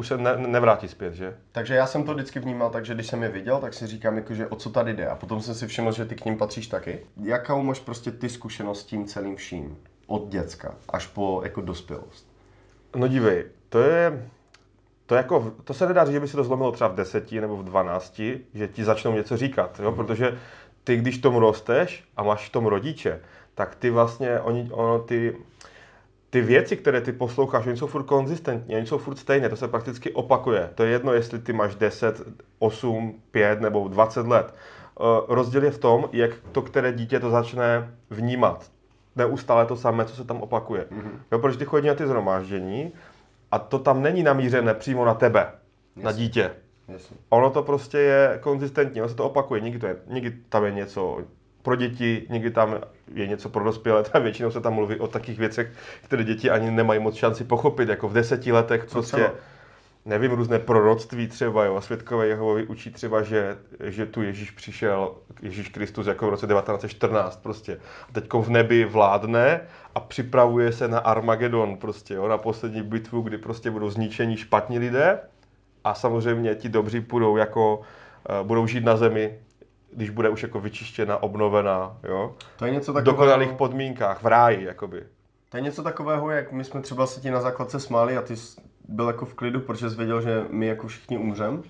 už 0.00 0.08
se 0.08 0.18
ne, 0.18 0.36
nevrátí 0.36 0.88
zpět, 0.88 1.14
že? 1.14 1.36
Takže 1.52 1.74
já 1.74 1.86
jsem 1.86 2.04
to 2.04 2.14
vždycky 2.14 2.40
vnímal 2.40 2.70
tak, 2.70 2.84
že 2.84 2.94
když 2.94 3.06
jsem 3.06 3.22
je 3.22 3.28
viděl, 3.28 3.58
tak 3.58 3.74
si 3.74 3.86
říkám, 3.86 4.16
jako, 4.16 4.34
že 4.34 4.46
o 4.46 4.56
co 4.56 4.70
tady 4.70 4.94
jde. 4.94 5.08
A 5.08 5.16
potom 5.16 5.40
jsem 5.40 5.54
si 5.54 5.66
všiml, 5.66 5.92
že 5.92 6.04
ty 6.04 6.14
k 6.14 6.24
ním 6.24 6.38
patříš 6.38 6.66
taky. 6.66 7.00
Jakou 7.22 7.62
máš 7.62 7.80
prostě 7.80 8.10
ty 8.10 8.28
zkušenost 8.28 8.80
s 8.80 8.84
tím 8.84 9.06
celým 9.06 9.36
vším? 9.36 9.78
Od 10.06 10.28
děcka 10.28 10.74
až 10.88 11.06
po 11.06 11.40
jako 11.44 11.60
dospělost. 11.60 12.26
No 12.96 13.08
dívej, 13.08 13.44
to 13.68 13.78
je, 13.78 14.28
to, 15.06 15.14
jako, 15.14 15.54
to 15.64 15.74
se 15.74 15.88
nedá 15.88 16.04
říct, 16.04 16.12
že 16.12 16.20
by 16.20 16.28
se 16.28 16.36
to 16.36 16.44
zlomilo 16.44 16.72
třeba 16.72 16.88
v 16.88 16.94
deseti 16.94 17.40
nebo 17.40 17.56
v 17.56 17.64
dvanácti, 17.64 18.40
že 18.54 18.68
ti 18.68 18.84
začnou 18.84 19.12
něco 19.12 19.36
říkat, 19.36 19.80
jo? 19.82 19.92
protože 19.92 20.38
ty, 20.84 20.96
když 20.96 21.18
v 21.18 21.22
tom 21.22 21.36
rosteš 21.36 22.04
a 22.16 22.22
máš 22.22 22.48
v 22.48 22.52
tom 22.52 22.66
rodiče, 22.66 23.20
tak 23.54 23.74
ty 23.74 23.90
vlastně, 23.90 24.40
oni, 24.40 24.68
ono, 24.72 24.98
ty, 24.98 25.36
ty 26.30 26.40
věci, 26.40 26.76
které 26.76 27.00
ty 27.00 27.12
posloucháš, 27.12 27.66
oni 27.66 27.76
jsou 27.76 27.86
furt 27.86 28.02
konzistentní, 28.02 28.76
oni 28.76 28.86
jsou 28.86 28.98
furt 28.98 29.16
stejné, 29.16 29.48
to 29.48 29.56
se 29.56 29.68
prakticky 29.68 30.12
opakuje. 30.12 30.70
To 30.74 30.82
je 30.82 30.90
jedno, 30.90 31.12
jestli 31.12 31.38
ty 31.38 31.52
máš 31.52 31.74
10, 31.74 32.22
8, 32.58 33.20
5 33.30 33.60
nebo 33.60 33.88
20 33.88 34.26
let. 34.26 34.54
Eh, 35.00 35.02
Rozdíl 35.28 35.64
je 35.64 35.70
v 35.70 35.78
tom, 35.78 36.08
jak 36.12 36.30
to, 36.52 36.62
které 36.62 36.92
dítě 36.92 37.20
to 37.20 37.30
začne 37.30 37.90
vnímat. 38.10 38.70
Neustále 39.16 39.66
to 39.66 39.76
samé, 39.76 40.04
co 40.04 40.16
se 40.16 40.24
tam 40.24 40.40
opakuje. 40.42 40.86
Jo, 41.32 41.38
protože 41.38 41.58
ty 41.58 41.64
chodí 41.64 41.88
na 41.88 41.94
ty 41.94 42.06
zhromáždění 42.06 42.92
a 43.50 43.58
to 43.58 43.78
tam 43.78 44.02
není 44.02 44.22
namířené 44.22 44.74
přímo 44.74 45.04
na 45.04 45.14
tebe, 45.14 45.46
na 45.96 46.12
dítě. 46.12 46.50
Jasně. 46.88 47.16
Ono 47.28 47.50
to 47.50 47.62
prostě 47.62 47.98
je 47.98 48.38
konzistentní, 48.42 49.00
ono 49.00 49.08
se 49.08 49.14
to 49.14 49.24
opakuje, 49.24 49.60
někdy, 49.60 49.78
to 49.78 49.86
je, 49.86 49.96
někdy 50.06 50.36
tam 50.48 50.64
je 50.64 50.72
něco 50.72 51.18
pro 51.62 51.76
děti, 51.76 52.26
někdy 52.28 52.50
tam 52.50 52.78
je 53.14 53.26
něco 53.26 53.48
pro 53.48 53.64
dospělé, 53.64 54.04
a 54.12 54.18
většinou 54.18 54.50
se 54.50 54.60
tam 54.60 54.74
mluví 54.74 54.96
o 54.96 55.06
takých 55.06 55.38
věcech, 55.38 55.72
které 56.02 56.24
děti 56.24 56.50
ani 56.50 56.70
nemají 56.70 57.00
moc 57.00 57.14
šanci 57.14 57.44
pochopit, 57.44 57.88
jako 57.88 58.08
v 58.08 58.12
deseti 58.12 58.52
letech 58.52 58.84
prostě, 58.84 59.16
třeba? 59.16 59.30
nevím, 60.04 60.32
různé 60.32 60.58
proroctví 60.58 61.28
třeba, 61.28 61.64
jo, 61.64 61.76
a 61.76 61.80
světkové 61.80 62.26
Jehovovi 62.26 62.66
učí 62.66 62.90
třeba, 62.90 63.22
že, 63.22 63.56
že 63.84 64.06
tu 64.06 64.22
Ježíš 64.22 64.50
přišel, 64.50 65.14
Ježíš 65.42 65.68
Kristus 65.68 66.06
jako 66.06 66.26
v 66.26 66.30
roce 66.30 66.46
1914 66.46 67.42
prostě. 67.42 67.80
A 68.08 68.12
teď 68.12 68.32
v 68.32 68.50
nebi 68.50 68.84
vládne 68.84 69.60
a 69.94 70.00
připravuje 70.00 70.72
se 70.72 70.88
na 70.88 70.98
Armagedon 70.98 71.76
prostě, 71.76 72.14
jo, 72.14 72.28
na 72.28 72.38
poslední 72.38 72.82
bitvu, 72.82 73.20
kdy 73.20 73.38
prostě 73.38 73.70
budou 73.70 73.90
zničení 73.90 74.36
špatní 74.36 74.78
lidé 74.78 75.18
a 75.84 75.94
samozřejmě 75.94 76.54
ti 76.54 76.68
dobří 76.68 77.00
budou 77.00 77.36
jako, 77.36 77.80
eh, 78.28 78.44
budou 78.44 78.66
žít 78.66 78.84
na 78.84 78.96
zemi, 78.96 79.38
když 79.92 80.10
bude 80.10 80.28
už 80.28 80.42
jako 80.42 80.60
vyčištěna, 80.60 81.22
obnovená, 81.22 81.96
jo, 82.08 82.34
To 82.56 82.64
je 82.66 82.70
něco 82.72 82.92
v 82.92 82.94
takového, 82.94 83.16
dokonalých 83.16 83.52
podmínkách, 83.52 84.22
v 84.22 84.26
ráji, 84.26 84.64
jakoby. 84.64 85.02
to 85.48 85.56
je 85.56 85.60
něco 85.62 85.82
takového, 85.82 86.30
jak 86.30 86.52
my 86.52 86.64
jsme 86.64 86.80
třeba 86.80 87.06
se 87.06 87.20
ti 87.20 87.30
na 87.30 87.40
základce 87.40 87.80
smáli 87.80 88.16
a 88.16 88.22
ty 88.22 88.36
jsi 88.36 88.60
byl 88.88 89.06
jako 89.06 89.26
v 89.26 89.34
klidu, 89.34 89.60
protože 89.60 89.90
jsi 89.90 89.96
věděl, 89.96 90.20
že 90.20 90.44
my 90.50 90.66
jako 90.66 90.86
všichni 90.88 91.18
umřem. 91.18 91.62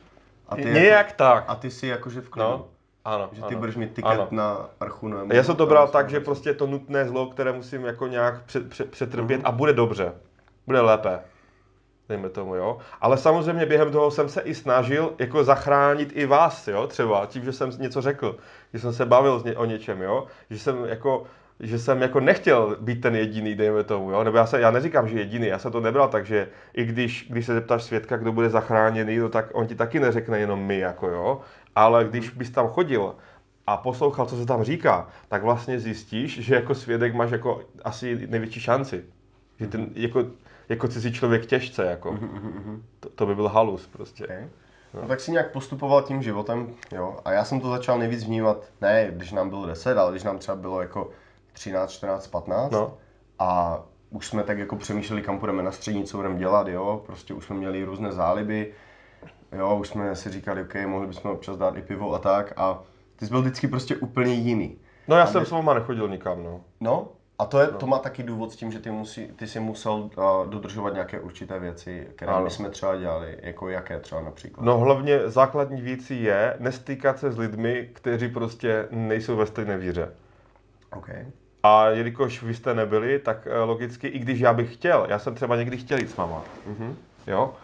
A 0.49 0.57
ty 0.57 0.65
Nějak 0.65 1.07
jako, 1.07 1.13
tak. 1.17 1.45
A 1.49 1.55
ty 1.55 1.71
si 1.71 1.87
jakože 1.87 2.21
v 2.21 2.29
klidu. 2.29 2.49
No, 2.49 2.67
ano, 3.05 3.29
Že 3.33 3.43
ty 3.43 3.47
ano. 3.49 3.59
budeš 3.59 3.77
mít 3.77 3.93
tiket 3.93 4.05
Ano. 4.13 4.29
na 4.31 4.67
archu 4.81 5.09
na 5.09 5.19
Já 5.33 5.43
jsem 5.45 5.57
to 5.57 5.67
bral 5.67 5.89
tak, 5.89 6.11
že 6.11 6.21
prostě 6.21 6.51
je 6.51 6.55
to 6.55 6.67
nutné 6.67 7.05
zlo, 7.09 7.27
které 7.27 7.53
musím 7.53 7.85
jako 7.85 8.07
nějak 8.07 8.43
před, 8.45 8.69
před, 8.69 8.91
přetrpět 8.91 9.37
Mhm. 9.37 9.47
a 9.47 9.53
bude 9.53 9.73
dobře. 9.73 10.13
Bude 10.67 10.81
lépe. 10.81 11.19
Dejme 12.11 12.29
tomu, 12.29 12.55
jo. 12.55 12.79
Ale 13.01 13.19
samozřejmě 13.19 13.67
během 13.67 13.93
toho 13.93 14.11
jsem 14.11 14.29
se 14.29 14.41
i 14.41 14.55
snažil 14.55 15.15
jako 15.19 15.45
zachránit 15.45 16.13
i 16.15 16.27
vás, 16.27 16.69
jo, 16.69 16.87
třeba 16.87 17.27
tím, 17.27 17.45
že 17.45 17.53
jsem 17.53 17.71
něco 17.79 18.01
řekl, 18.01 18.37
že 18.75 18.81
jsem 18.81 18.93
se 18.93 19.07
bavil 19.07 19.43
o 19.57 19.65
něčem, 19.65 20.03
jo, 20.03 20.27
že 20.51 20.59
jsem 20.59 20.85
jako 20.85 21.25
že 21.63 21.79
jsem 21.79 22.03
jako 22.03 22.21
nechtěl 22.21 22.77
být 22.81 23.01
ten 23.01 23.17
jediný, 23.17 23.55
dejme 23.55 23.85
tomu, 23.85 24.11
jo? 24.11 24.25
nebo 24.25 24.37
já, 24.37 24.47
se, 24.47 24.61
já 24.61 24.71
neříkám, 24.71 25.09
že 25.09 25.19
jediný, 25.19 25.47
já 25.47 25.59
jsem 25.59 25.73
to 25.73 25.81
nebral 25.81 26.09
tak, 26.09 26.27
že 26.27 26.49
i 26.75 26.85
když, 26.85 27.27
když 27.31 27.47
se 27.47 27.55
zeptáš 27.55 27.83
svědka, 27.83 28.17
kdo 28.17 28.33
bude 28.33 28.51
zachráněný, 28.51 29.19
no, 29.19 29.29
tak 29.29 29.51
on 29.53 29.67
ti 29.67 29.75
taky 29.75 30.01
neřekne 30.01 30.39
jenom 30.39 30.61
my, 30.61 30.79
jako 30.79 31.09
jo, 31.09 31.41
ale 31.77 32.05
když 32.05 32.31
bys 32.31 32.51
tam 32.51 32.69
chodil 32.69 33.15
a 33.67 33.77
poslouchal, 33.77 34.27
co 34.27 34.37
se 34.37 34.47
tam 34.47 34.63
říká, 34.63 35.09
tak 35.29 35.43
vlastně 35.43 35.81
zjistíš, 35.81 36.41
že 36.41 36.55
jako 36.55 36.75
svědek 36.75 37.15
máš 37.15 37.31
jako 37.31 37.61
asi 37.85 38.27
největší 38.27 38.61
šanci. 38.61 39.05
Že 39.61 39.67
ten, 39.67 39.87
jako, 39.95 40.25
jako 40.71 40.89
cizí 40.89 41.13
člověk 41.13 41.47
těžce, 41.47 41.85
jako. 41.85 42.19
To, 43.01 43.09
to 43.09 43.27
by 43.27 43.35
byl 43.35 43.49
halus 43.49 43.87
prostě. 43.87 44.25
Okay. 44.25 44.49
No, 44.95 45.09
tak 45.09 45.21
si 45.21 45.31
nějak 45.33 45.53
postupoval 45.53 46.03
tím 46.03 46.23
životem, 46.23 46.75
jo. 46.93 47.17
A 47.25 47.33
já 47.33 47.45
jsem 47.45 47.61
to 47.61 47.71
začal 47.71 47.99
nejvíc 47.99 48.25
vnímat, 48.25 48.65
ne 48.81 49.09
když 49.13 49.33
nám 49.33 49.49
bylo 49.49 49.67
10, 49.67 49.99
ale 49.99 50.11
když 50.11 50.23
nám 50.25 50.39
třeba 50.39 50.57
bylo 50.57 50.81
jako 50.83 51.11
13, 51.53 51.91
14, 51.91 52.27
15. 52.27 52.73
No. 52.73 52.95
A 53.39 53.81
už 54.11 54.27
jsme 54.27 54.43
tak 54.43 54.59
jako 54.59 54.77
přemýšleli, 54.77 55.23
kam 55.23 55.39
půjdeme 55.39 55.63
na 55.63 55.73
střední, 55.73 56.05
co 56.05 56.17
budeme 56.17 56.39
dělat, 56.39 56.69
jo. 56.69 57.03
Prostě 57.07 57.35
už 57.35 57.45
jsme 57.45 57.57
měli 57.57 57.85
různé 57.85 58.13
záliby, 58.13 58.73
jo. 59.59 59.77
Už 59.81 59.89
jsme 59.89 60.17
si 60.17 60.31
říkali, 60.31 60.63
ok, 60.63 60.75
mohli 60.87 61.07
bychom 61.07 61.31
občas 61.31 61.57
dát 61.57 61.77
i 61.77 61.83
pivo 61.83 62.15
a 62.15 62.19
tak. 62.19 62.53
A 62.57 62.83
ty 63.17 63.27
jsi 63.27 63.31
byl 63.31 63.41
vždycky 63.43 63.69
prostě 63.69 63.97
úplně 63.97 64.35
jiný. 64.35 64.79
No 65.09 65.17
já 65.17 65.23
A 65.23 65.27
jsem 65.27 65.41
my- 65.43 65.47
s 65.47 65.51
váma 65.51 65.75
nechodil 65.75 66.09
nikam, 66.09 66.45
no. 66.45 66.61
No, 66.81 67.09
A 67.41 67.45
to, 67.45 67.61
je, 67.61 67.67
to 67.67 67.87
má 67.87 67.99
taky 67.99 68.23
důvod 68.23 68.53
s 68.53 68.57
tím, 68.57 68.73
že 68.73 68.79
ty, 68.79 68.91
musí, 68.91 69.27
ty 69.27 69.47
si 69.47 69.61
musel 69.61 69.93
uh, 69.93 70.11
dodržovat 70.51 70.93
nějaké 70.95 71.21
určité 71.21 71.59
věci, 71.59 72.07
které 72.17 72.33
Ano. 72.33 72.45
my 72.45 72.51
jsme 72.51 72.71
třeba 72.71 72.97
dělali, 72.97 73.37
jako 73.43 73.69
jaké 73.69 74.01
třeba 74.01 74.21
například. 74.21 74.65
No 74.65 74.79
hlavně 74.79 75.21
základní 75.29 75.83
věcí 75.83 76.23
je 76.23 76.57
nestýkat 76.59 77.19
se 77.19 77.33
s 77.33 77.39
lidmi, 77.39 77.89
kteří 77.93 78.29
prostě 78.29 78.87
nejsou 78.91 79.37
ve 79.37 79.47
stejné 79.47 79.77
víře. 79.79 80.11
Okay. 80.97 81.27
A 81.63 81.87
jelikož 81.89 82.43
vy 82.43 82.55
jste 82.55 82.75
nebyli, 82.75 83.19
tak 83.19 83.47
eh, 83.51 83.59
logicky, 83.61 84.09
i 84.09 84.19
když 84.19 84.41
já 84.41 84.53
bych 84.53 84.75
chtěl, 84.75 85.07
já 85.09 85.19
jsem 85.19 85.35
třeba 85.35 85.57
někdy 85.57 85.77
chtěl 85.77 85.99
jít 85.99 86.11
s 86.11 86.17
máma, 86.17 86.43
Mhm. 86.67 86.97
jo, 87.27 87.55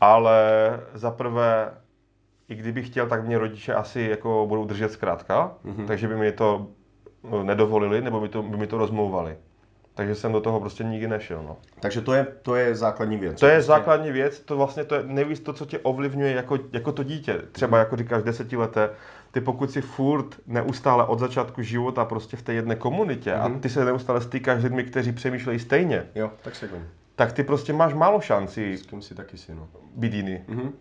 ale 0.00 0.42
za 0.94 1.10
prvé, 1.10 1.70
i 2.48 2.54
kdybych 2.54 2.86
chtěl, 2.86 3.06
tak 3.06 3.24
mě 3.26 3.38
rodiče 3.38 3.74
asi 3.74 4.00
jako 4.10 4.46
budou 4.48 4.64
držet 4.64 4.92
zkrátka, 4.92 5.52
Mhm. 5.64 5.86
takže 5.86 6.08
by 6.08 6.16
mi 6.16 6.32
to 6.32 6.58
no, 6.58 6.66
nedovolili, 7.42 8.00
nebo 8.00 8.20
by, 8.20 8.28
to, 8.28 8.42
by 8.42 8.56
mi 8.56 8.66
to 8.66 8.78
rozmlouvali. 8.78 9.36
Takže 9.94 10.14
jsem 10.14 10.32
do 10.32 10.40
toho 10.40 10.60
prostě 10.60 10.84
nikdy 10.84 11.08
nešel, 11.08 11.42
no. 11.42 11.56
Takže 11.80 12.00
to 12.00 12.12
je, 12.14 12.26
to 12.42 12.54
je 12.56 12.74
základní 12.74 13.16
věc. 13.16 13.40
To 13.40 13.46
je 13.46 13.52
Prostě- 13.52 13.66
základní 13.66 14.10
věc, 14.12 14.40
to 14.40 14.56
vlastně 14.56 14.84
to 14.84 14.94
je 14.94 15.02
nejvíc 15.06 15.40
to, 15.40 15.52
co 15.52 15.66
tě 15.66 15.78
ovlivňuje 15.78 16.32
jako, 16.32 16.58
jako 16.72 16.92
to 16.92 17.02
dítě. 17.02 17.40
Třeba 17.52 17.78
jako 17.78 17.96
říkáš 17.96 18.22
desetileté, 18.22 18.90
ty 19.30 19.40
pokud 19.40 19.70
si 19.70 19.80
furt 19.80 20.36
neustále 20.46 21.06
od 21.06 21.18
začátku 21.18 21.62
života 21.62 22.04
prostě 22.04 22.36
v 22.36 22.42
té 22.42 22.52
jedné 22.52 22.76
komunitě 22.76 23.34
Mhm. 23.36 23.56
a 23.56 23.58
ty 23.58 23.68
se 23.68 23.84
neustále 23.84 24.20
stýkáš 24.20 24.60
s 24.60 24.64
lidmi, 24.64 24.84
kteří 24.84 25.12
přemýšlejí 25.12 25.58
stejně, 25.58 26.06
Jo, 26.14 26.30
tak 26.42 26.54
se 26.54 26.68
tak 27.16 27.32
ty 27.32 27.42
prostě 27.44 27.72
máš 27.72 27.94
málo 27.94 28.20
šancí 28.20 28.72
S 28.76 28.82
kým 28.86 29.02
si 29.02 29.14
taky 29.14 29.36
si, 29.38 29.54
no. 29.54 29.68
být 29.96 30.14
jiný. 30.14 30.40
Mhm. 30.48 30.72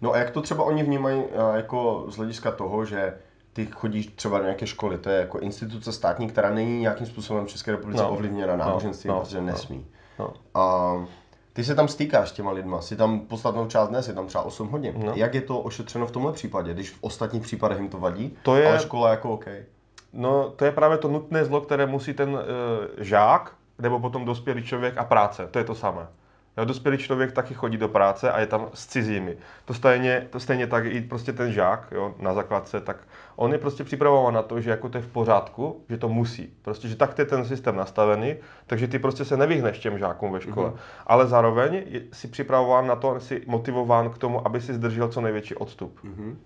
No 0.00 0.12
a 0.12 0.18
jak 0.18 0.30
to 0.30 0.42
třeba 0.42 0.64
oni 0.64 0.82
vnímají 0.82 1.22
jako 1.54 2.04
z 2.08 2.16
hlediska 2.16 2.50
toho, 2.50 2.84
že 2.84 3.14
ty 3.56 3.66
chodíš 3.66 4.06
třeba 4.06 4.38
do 4.38 4.44
nějaké 4.44 4.66
školy, 4.66 4.98
to 4.98 5.10
je 5.10 5.20
jako 5.20 5.38
instituce 5.38 5.92
státní, 5.92 6.28
která 6.28 6.50
není 6.54 6.80
nějakým 6.80 7.06
způsobem 7.06 7.44
v 7.46 7.48
České 7.48 7.70
republice 7.70 8.02
No. 8.02 8.10
ovlivněna 8.10 8.56
náboženstvím, 8.56 9.12
no, 9.12 9.20
protože 9.20 9.40
no. 9.40 9.46
nesmí. 9.46 9.86
No. 10.18 10.32
A 10.54 10.94
ty 11.52 11.64
se 11.64 11.74
tam 11.74 11.88
stýkáš 11.88 12.28
s 12.28 12.32
těma 12.32 12.50
lidma, 12.50 12.80
si 12.80 12.96
tam 12.96 13.20
podstatnou 13.20 13.66
část 13.66 13.88
dnes, 13.88 14.08
je 14.08 14.14
tam 14.14 14.26
třeba 14.26 14.44
8 14.44 14.68
hodin. 14.68 14.94
No. 15.06 15.12
Jak 15.14 15.34
je 15.34 15.40
to 15.40 15.58
ošetřeno 15.60 16.06
v 16.06 16.10
tomhle 16.10 16.32
případě, 16.32 16.74
když 16.74 16.90
v 16.90 16.98
ostatních 17.00 17.42
případech 17.42 17.78
jim 17.78 17.88
to 17.88 17.98
vadí, 17.98 18.36
To 18.42 18.56
je- 18.56 18.68
ale 18.68 18.78
škola 18.78 19.10
jako 19.10 19.30
OK. 19.32 19.46
No, 20.12 20.50
to 20.56 20.64
je 20.64 20.72
právě 20.72 20.98
to 20.98 21.08
nutné 21.08 21.44
zlo, 21.44 21.60
které 21.60 21.86
musí 21.86 22.14
ten 22.14 22.28
uh, 22.34 22.40
žák 22.98 23.52
nebo 23.78 24.00
potom 24.00 24.24
dospělý 24.24 24.62
člověk 24.64 24.98
a 24.98 25.04
práce. 25.04 25.46
To 25.50 25.58
je 25.58 25.64
to 25.64 25.74
samé. 25.74 26.06
Jo, 26.56 26.64
dospělý 26.64 26.98
člověk 26.98 27.32
taky 27.32 27.54
chodí 27.54 27.76
do 27.76 27.88
práce 27.88 28.32
a 28.32 28.40
je 28.40 28.46
tam 28.46 28.68
s 28.74 28.86
cizími. 28.86 29.36
To 29.64 29.74
stejně, 29.74 30.26
to 30.30 30.40
stejně 30.40 30.66
tak 30.66 30.84
i 30.84 31.00
prostě 31.00 31.32
ten 31.32 31.52
žák 31.52 31.88
jo, 31.92 32.14
na 32.18 32.34
základce, 32.34 32.80
tak 32.80 32.96
on 33.36 33.52
je 33.52 33.58
prostě 33.58 33.84
připravován 33.84 34.34
na 34.34 34.42
to, 34.42 34.60
že 34.60 34.70
jako 34.70 34.88
to 34.88 34.98
je 34.98 35.02
v 35.02 35.08
pořádku, 35.08 35.84
že 35.88 35.98
to 35.98 36.08
musí. 36.08 36.54
Prostě, 36.62 36.88
že 36.88 36.96
tak 36.96 37.18
je 37.18 37.24
ten 37.24 37.44
systém 37.44 37.76
nastavený, 37.76 38.36
takže 38.66 38.88
ty 38.88 38.98
prostě 38.98 39.24
se 39.24 39.36
nevyhneš 39.36 39.78
těm 39.78 39.98
žákům 39.98 40.32
ve 40.32 40.40
škole. 40.40 40.68
Mhm. 40.68 40.78
Ale 41.06 41.26
zároveň 41.26 41.82
si 42.12 42.28
připravován 42.28 42.86
na 42.86 42.96
to, 42.96 43.20
jsi 43.20 43.42
motivován 43.46 44.10
k 44.10 44.18
tomu, 44.18 44.46
aby 44.46 44.60
si 44.60 44.74
zdržel 44.74 45.08
co 45.08 45.20
největší 45.20 45.54
odstup. 45.54 45.98
Mhm. 46.02 46.38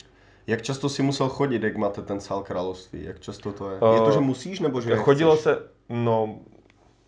Jak 0.46 0.62
často 0.62 0.88
si 0.88 1.02
musel 1.02 1.28
chodit, 1.28 1.62
jak 1.62 1.76
máte 1.76 2.02
ten 2.02 2.20
sál 2.20 2.42
království? 2.42 3.04
Jak 3.04 3.20
často 3.20 3.52
to 3.52 3.70
je? 3.70 3.78
Eh, 3.82 3.94
je 3.94 4.00
to, 4.00 4.10
že 4.10 4.20
musíš, 4.20 4.60
nebo 4.60 4.80
že 4.80 4.96
Chodilo 4.96 5.32
chceš? 5.36 5.42
se, 5.42 5.62
no, 5.88 6.38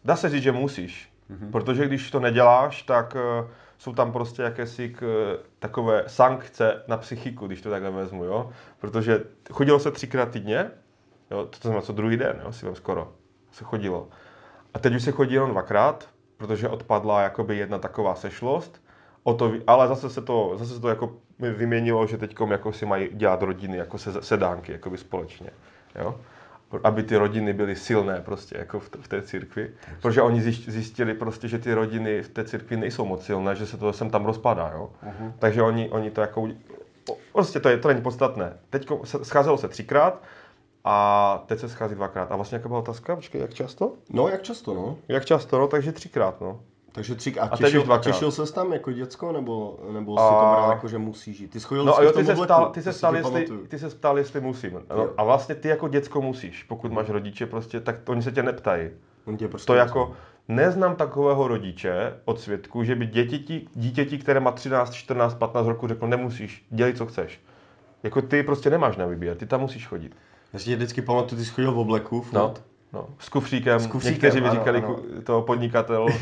dá 0.04 0.16
se 0.16 0.28
říct, 0.28 0.42
že 0.42 0.52
musíš. 0.52 1.11
Mhm. 1.28 1.52
Protože 1.52 1.86
když 1.86 2.10
to 2.10 2.20
neděláš, 2.20 2.82
tak 2.82 3.14
uh, 3.14 3.50
jsou 3.78 3.92
tam 3.92 4.12
prostě 4.12 4.42
jakési 4.42 4.88
k, 4.88 5.02
takové 5.58 6.04
sankce 6.06 6.82
na 6.88 6.96
psychiku, 6.96 7.46
když 7.46 7.62
to 7.62 7.70
takhle 7.70 7.90
vezmu, 7.90 8.24
jo. 8.24 8.50
Protože 8.80 9.24
chodilo 9.52 9.78
se 9.78 9.90
třikrát 9.90 10.30
týdně, 10.30 10.70
jo, 11.30 11.46
to 11.46 11.58
znamená 11.60 11.82
co 11.82 11.92
druhý 11.92 12.16
den, 12.16 12.40
jo, 12.44 12.52
si 12.52 12.66
vem 12.66 12.74
skoro, 12.74 13.12
se 13.52 13.64
chodilo. 13.64 14.08
A 14.74 14.78
teď 14.78 14.94
už 14.94 15.02
se 15.02 15.12
chodí 15.12 15.34
jenom 15.34 15.50
dvakrát, 15.50 16.08
protože 16.36 16.68
odpadla 16.68 17.22
jakoby 17.22 17.56
jedna 17.56 17.78
taková 17.78 18.14
sešlost, 18.14 18.82
o 19.22 19.34
to, 19.34 19.52
ale 19.66 19.88
zase 19.88 20.10
se 20.10 20.22
to, 20.22 20.52
zase 20.56 20.74
se 20.74 20.80
to 20.80 20.88
jako 20.88 21.16
vyměnilo, 21.38 22.06
že 22.06 22.18
teď 22.18 22.36
jako 22.50 22.72
si 22.72 22.86
mají 22.86 23.08
dělat 23.12 23.42
rodiny, 23.42 23.76
jako 23.76 23.98
se, 23.98 24.22
sedánky, 24.22 24.72
jakoby 24.72 24.98
společně, 24.98 25.50
jo 25.94 26.20
aby 26.84 27.02
ty 27.02 27.16
rodiny 27.16 27.52
byly 27.52 27.76
silné 27.76 28.20
prostě 28.20 28.58
jako 28.58 28.80
v, 28.80 28.90
v 29.00 29.08
té 29.08 29.22
církvi, 29.22 29.70
protože 30.02 30.22
oni 30.22 30.42
zjistili 30.42 31.14
prostě, 31.14 31.48
že 31.48 31.58
ty 31.58 31.74
rodiny 31.74 32.22
v 32.22 32.28
té 32.28 32.44
církvi 32.44 32.76
nejsou 32.76 33.04
moc 33.04 33.24
silné, 33.24 33.56
že 33.56 33.66
se 33.66 33.76
to 33.76 33.92
sem 33.92 34.10
tam 34.10 34.24
rozpadá, 34.24 34.72
jo. 34.74 34.90
Mhm. 35.02 35.32
Takže 35.38 35.62
oni, 35.62 35.90
oni 35.90 36.10
to 36.10 36.20
jako, 36.20 36.48
prostě 37.32 37.60
to, 37.60 37.68
je, 37.68 37.76
to 37.78 37.88
není 37.88 38.00
podstatné. 38.00 38.56
Teď 38.70 38.88
se, 39.04 39.24
scházelo 39.24 39.58
se 39.58 39.68
třikrát 39.68 40.22
a 40.84 41.44
teď 41.46 41.58
se 41.58 41.68
schází 41.68 41.94
dvakrát. 41.94 42.32
A 42.32 42.36
vlastně 42.36 42.56
jaká 42.56 42.68
byla 42.68 42.80
otázka? 42.80 43.16
Počkej, 43.16 43.40
jak 43.40 43.54
často? 43.54 43.92
No, 44.10 44.28
jak 44.28 44.42
často, 44.42 44.74
no? 44.74 44.98
Jak 45.08 45.24
často, 45.24 45.58
no, 45.58 45.68
takže 45.68 45.92
třikrát, 45.92 46.40
no. 46.40 46.60
Takže 46.92 47.14
tři, 47.14 47.40
a, 47.40 47.48
teď 47.48 47.58
těšil, 47.58 47.92
a 47.92 47.98
těšil 47.98 48.30
ses 48.30 48.52
tam 48.52 48.72
jako 48.72 48.92
děcko, 48.92 49.32
nebo, 49.32 49.78
nebo 49.92 50.18
si 50.18 50.24
A- 50.24 50.28
to 50.28 50.34
bral 50.34 50.70
jako, 50.70 50.88
že 50.88 50.98
musíš 50.98 51.40
jít? 51.40 51.48
Ty 51.48 51.60
jsi 51.60 51.66
chodil 51.66 51.84
No 51.84 51.98
a 51.98 52.02
jo, 52.02 52.12
ty 52.12 52.24
se, 52.24 52.34
ptal, 52.34 52.70
ty 52.70 52.82
se 52.82 52.92
si 52.92 52.98
ptal, 52.98 53.16
jestli, 53.16 53.46
ty 53.68 53.78
se 53.78 53.90
ptal, 53.90 54.18
jestli 54.18 54.40
musím. 54.40 54.80
No, 54.96 55.08
a 55.16 55.24
vlastně 55.24 55.54
ty 55.54 55.68
jako 55.68 55.88
děcko 55.88 56.22
musíš, 56.22 56.62
pokud 56.62 56.92
máš 56.92 57.08
rodiče 57.08 57.46
prostě, 57.46 57.80
tak 57.80 57.96
oni 58.08 58.22
se 58.22 58.32
tě 58.32 58.42
neptají. 58.42 58.90
On 59.24 59.36
tě 59.36 59.48
prostě 59.48 59.66
To 59.66 59.74
jako, 59.74 60.12
neznám 60.48 60.96
takového 60.96 61.48
rodiče 61.48 62.14
od 62.24 62.40
svědku, 62.40 62.84
že 62.84 62.94
by 62.94 63.06
dětěti, 63.06 63.68
dítěti, 63.74 64.18
které 64.18 64.40
má 64.40 64.52
13, 64.52 64.94
14, 64.94 65.34
15 65.34 65.66
roku, 65.66 65.88
řekl, 65.88 66.06
nemusíš, 66.06 66.66
dělej, 66.70 66.94
co 66.94 67.06
chceš. 67.06 67.40
Jako 68.02 68.22
ty 68.22 68.42
prostě 68.42 68.70
nemáš 68.70 68.96
na 68.96 69.06
výběr, 69.06 69.36
ty 69.36 69.46
tam 69.46 69.60
musíš 69.60 69.86
chodit. 69.86 70.16
Já 70.52 70.58
si 70.58 70.74
vždycky 70.74 71.02
pamatuju, 71.02 71.38
ty 71.38 71.44
jsi 71.44 71.52
chodil 71.52 71.72
v 71.72 71.78
obleku, 71.78 72.20
furt. 72.20 72.38
No, 72.38 72.54
no. 72.92 73.06
S 73.18 73.28
kufříkem, 73.28 73.80
S 73.80 73.86
kufříkem, 73.86 74.12
někteří 74.14 74.40
ano, 74.40 74.50
říkali 74.50 74.78
ano. 74.78 74.94
ku- 74.94 75.02
toho 75.24 75.42
podnikatel. 75.42 76.06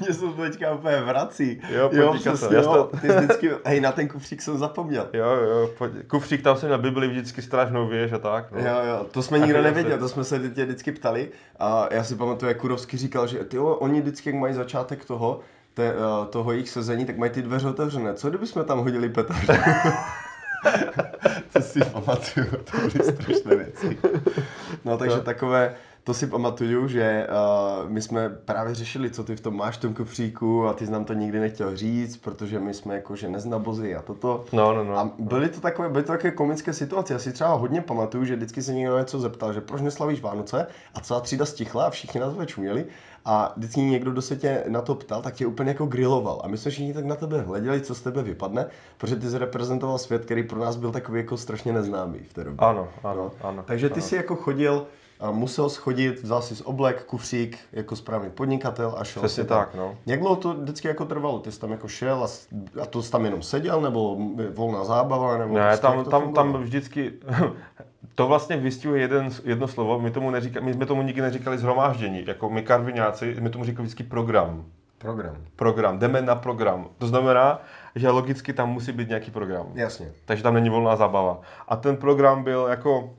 Mě 0.00 0.14
se 0.14 0.20
to 0.20 0.32
teďka 0.32 0.72
úplně 0.74 1.00
vrací. 1.00 1.60
Jo, 1.70 1.90
jo 1.92 2.14
přesně, 2.14 2.56
jo. 2.56 2.62
to- 2.62 2.90
Ty 3.00 3.08
vždycky, 3.08 3.50
hej, 3.64 3.80
na 3.80 3.92
ten 3.92 4.08
kufřík 4.08 4.42
jsem 4.42 4.58
zapomněl. 4.58 5.08
Jo, 5.12 5.26
jo, 5.30 5.70
pod... 5.78 5.90
kufřík, 6.06 6.42
tam 6.42 6.56
jsem 6.56 6.68
měl 6.68 6.78
Bibli 6.78 7.08
vždycky 7.08 7.42
strašnou 7.42 7.88
věž 7.88 8.12
a 8.12 8.18
tak. 8.18 8.52
No. 8.52 8.58
Jo, 8.60 8.76
jo, 8.88 9.06
to 9.10 9.22
jsme 9.22 9.38
nikdo 9.38 9.62
nevěděl, 9.62 9.98
to 9.98 10.08
jsme 10.08 10.24
se 10.24 10.50
tě 10.50 10.64
vždycky 10.64 10.92
ptali 10.92 11.28
a 11.58 11.88
já 11.90 12.04
si 12.04 12.14
pamatuju, 12.16 12.48
jak 12.48 12.58
Kurovský 12.58 12.96
říkal, 12.96 13.26
že 13.26 13.38
ty 13.38 13.56
jo, 13.56 13.66
oni 13.66 14.00
vždycky, 14.00 14.28
jak 14.30 14.38
mají 14.38 14.54
začátek 14.54 15.04
toho, 15.04 15.40
te, 15.74 15.88
eh, 15.88 16.26
toho 16.30 16.52
jejich 16.52 16.68
sezení, 16.68 17.04
tak 17.06 17.16
mají 17.18 17.30
ty 17.32 17.42
dveře 17.42 17.68
otevřené. 17.68 18.14
Co 18.14 18.28
kdyby 18.28 18.46
jsme 18.46 18.64
tam 18.64 18.78
hodili 18.78 19.08
petardu? 19.08 19.46
to 21.52 21.60
si 21.60 21.80
pamatuju, 21.84 22.46
to 22.50 22.76
byly 22.78 23.04
strašné 23.12 23.56
věci. 23.56 23.98
No 24.84 24.98
takže 24.98 25.16
No. 25.16 25.22
takové, 25.22 25.74
to 26.04 26.14
si 26.14 26.26
pamatuju, 26.26 26.88
že 26.88 27.26
uh, 27.84 27.90
my 27.90 28.02
jsme 28.02 28.28
právě 28.28 28.74
řešili, 28.74 29.10
co 29.10 29.24
ty 29.24 29.36
v 29.36 29.40
tom 29.40 29.56
máš 29.56 29.76
v 29.76 29.80
tom 29.80 29.94
kufříku 29.94 30.66
a 30.66 30.72
ty 30.72 30.86
jsi 30.86 30.92
nám 30.92 31.04
to 31.04 31.12
nikdy 31.12 31.40
nechtěl 31.40 31.76
říct, 31.76 32.16
protože 32.16 32.58
my 32.58 32.74
jsme 32.74 32.94
jako, 32.94 33.16
že 33.16 33.28
neznabozy 33.28 33.94
a 33.96 34.02
toto. 34.02 34.44
No, 34.52 34.74
no, 34.74 34.84
no. 34.84 34.98
A 34.98 35.10
byly 35.18 35.48
to 35.48 35.60
takové, 35.60 35.88
byly 35.88 36.04
to 36.04 36.12
takové 36.12 36.30
komické 36.30 36.72
situace. 36.72 37.12
Já 37.12 37.18
si 37.18 37.32
třeba 37.32 37.52
hodně 37.54 37.80
pamatuju, 37.80 38.24
že 38.24 38.36
vždycky 38.36 38.62
se 38.62 38.74
někdo 38.74 38.98
něco 38.98 39.20
zeptal, 39.20 39.52
že 39.52 39.60
proč 39.60 39.80
neslavíš 39.82 40.20
Vánoce 40.20 40.66
a 40.94 41.00
celá 41.00 41.20
třída 41.20 41.44
stichla 41.46 41.86
a 41.86 41.90
všichni 41.90 42.20
na 42.20 42.30
tebe 42.30 42.46
čuměli. 42.46 42.84
A 43.24 43.52
vždycky 43.56 43.80
někdo, 43.80 44.10
kdo 44.10 44.22
se 44.22 44.36
tě 44.36 44.64
na 44.68 44.80
to 44.80 44.94
ptal, 44.94 45.22
tak 45.22 45.34
tě 45.34 45.46
úplně 45.46 45.70
jako 45.70 45.86
griloval. 45.86 46.40
A 46.44 46.48
my 46.48 46.58
jsme 46.58 46.70
všichni 46.70 46.94
tak 46.94 47.04
na 47.04 47.14
tebe 47.16 47.40
hleděli, 47.40 47.80
co 47.80 47.94
z 47.94 48.00
tebe 48.00 48.22
vypadne, 48.22 48.66
protože 48.98 49.16
ty 49.16 49.30
jsi 49.30 49.38
reprezentoval 49.38 49.98
svět, 49.98 50.24
který 50.24 50.42
pro 50.42 50.60
nás 50.60 50.76
byl 50.76 50.92
takový 50.92 51.20
jako 51.20 51.36
strašně 51.36 51.72
neznámý 51.72 52.18
v 52.18 52.32
té 52.32 52.44
době. 52.44 52.58
Ano, 52.66 52.88
ano, 53.04 53.22
No. 53.42 53.48
ano. 53.48 53.62
Takže 53.66 53.88
ty 53.88 54.00
ano. 54.00 54.02
si 54.02 54.16
jako 54.16 54.36
chodil, 54.36 54.86
a 55.20 55.30
musel 55.30 55.68
schodit, 55.70 56.22
vzal 56.22 56.42
si 56.42 56.56
z 56.56 56.60
oblek, 56.60 57.04
kufřík, 57.04 57.58
jako 57.72 57.96
správný 57.96 58.30
podnikatel 58.30 58.94
a 58.98 59.04
šel 59.04 59.22
Přesně 59.22 59.44
tak, 59.44 59.74
no. 59.74 59.96
Jak 60.06 60.20
dlouho 60.20 60.36
to 60.36 60.54
vždycky 60.54 60.88
jako 60.88 61.04
trvalo? 61.04 61.38
Ty 61.38 61.52
jsi 61.52 61.60
tam 61.60 61.70
jako 61.70 61.88
šel 61.88 62.24
a, 62.24 62.28
a 62.82 62.86
to 62.86 63.02
jsi 63.02 63.10
tam 63.12 63.24
jenom 63.24 63.42
seděl, 63.42 63.80
nebo 63.80 64.16
volná 64.54 64.84
zábava, 64.84 65.38
nebo 65.38 65.54
Ne, 65.54 65.78
tam, 65.78 66.04
tam, 66.04 66.32
tam 66.32 66.52
vždycky, 66.52 67.12
to 68.14 68.26
vlastně 68.26 68.56
vystihuje 68.56 69.00
jeden, 69.00 69.28
jedno 69.44 69.68
slovo, 69.68 69.98
my 69.98 70.10
tomu 70.10 70.30
neříka, 70.30 70.60
my 70.60 70.72
jsme 70.74 70.86
tomu 70.86 71.02
nikdy 71.02 71.22
neříkali 71.22 71.58
zhromáždění, 71.58 72.24
jako 72.26 72.50
my 72.50 72.62
karviňáci, 72.62 73.36
my 73.40 73.50
tomu 73.50 73.64
říkali 73.64 73.82
vždycky 73.86 74.02
program. 74.02 74.64
Program. 74.98 75.36
Program, 75.56 75.98
jdeme 75.98 76.22
na 76.22 76.34
program. 76.34 76.86
To 76.98 77.06
znamená, 77.06 77.60
že 77.94 78.10
logicky 78.10 78.52
tam 78.52 78.70
musí 78.70 78.92
být 78.92 79.08
nějaký 79.08 79.30
program. 79.30 79.66
Jasně. 79.74 80.12
Takže 80.24 80.42
tam 80.42 80.54
není 80.54 80.70
volná 80.70 80.96
zábava. 80.96 81.40
A 81.68 81.76
ten 81.76 81.96
program 81.96 82.44
byl 82.44 82.66
jako 82.70 83.10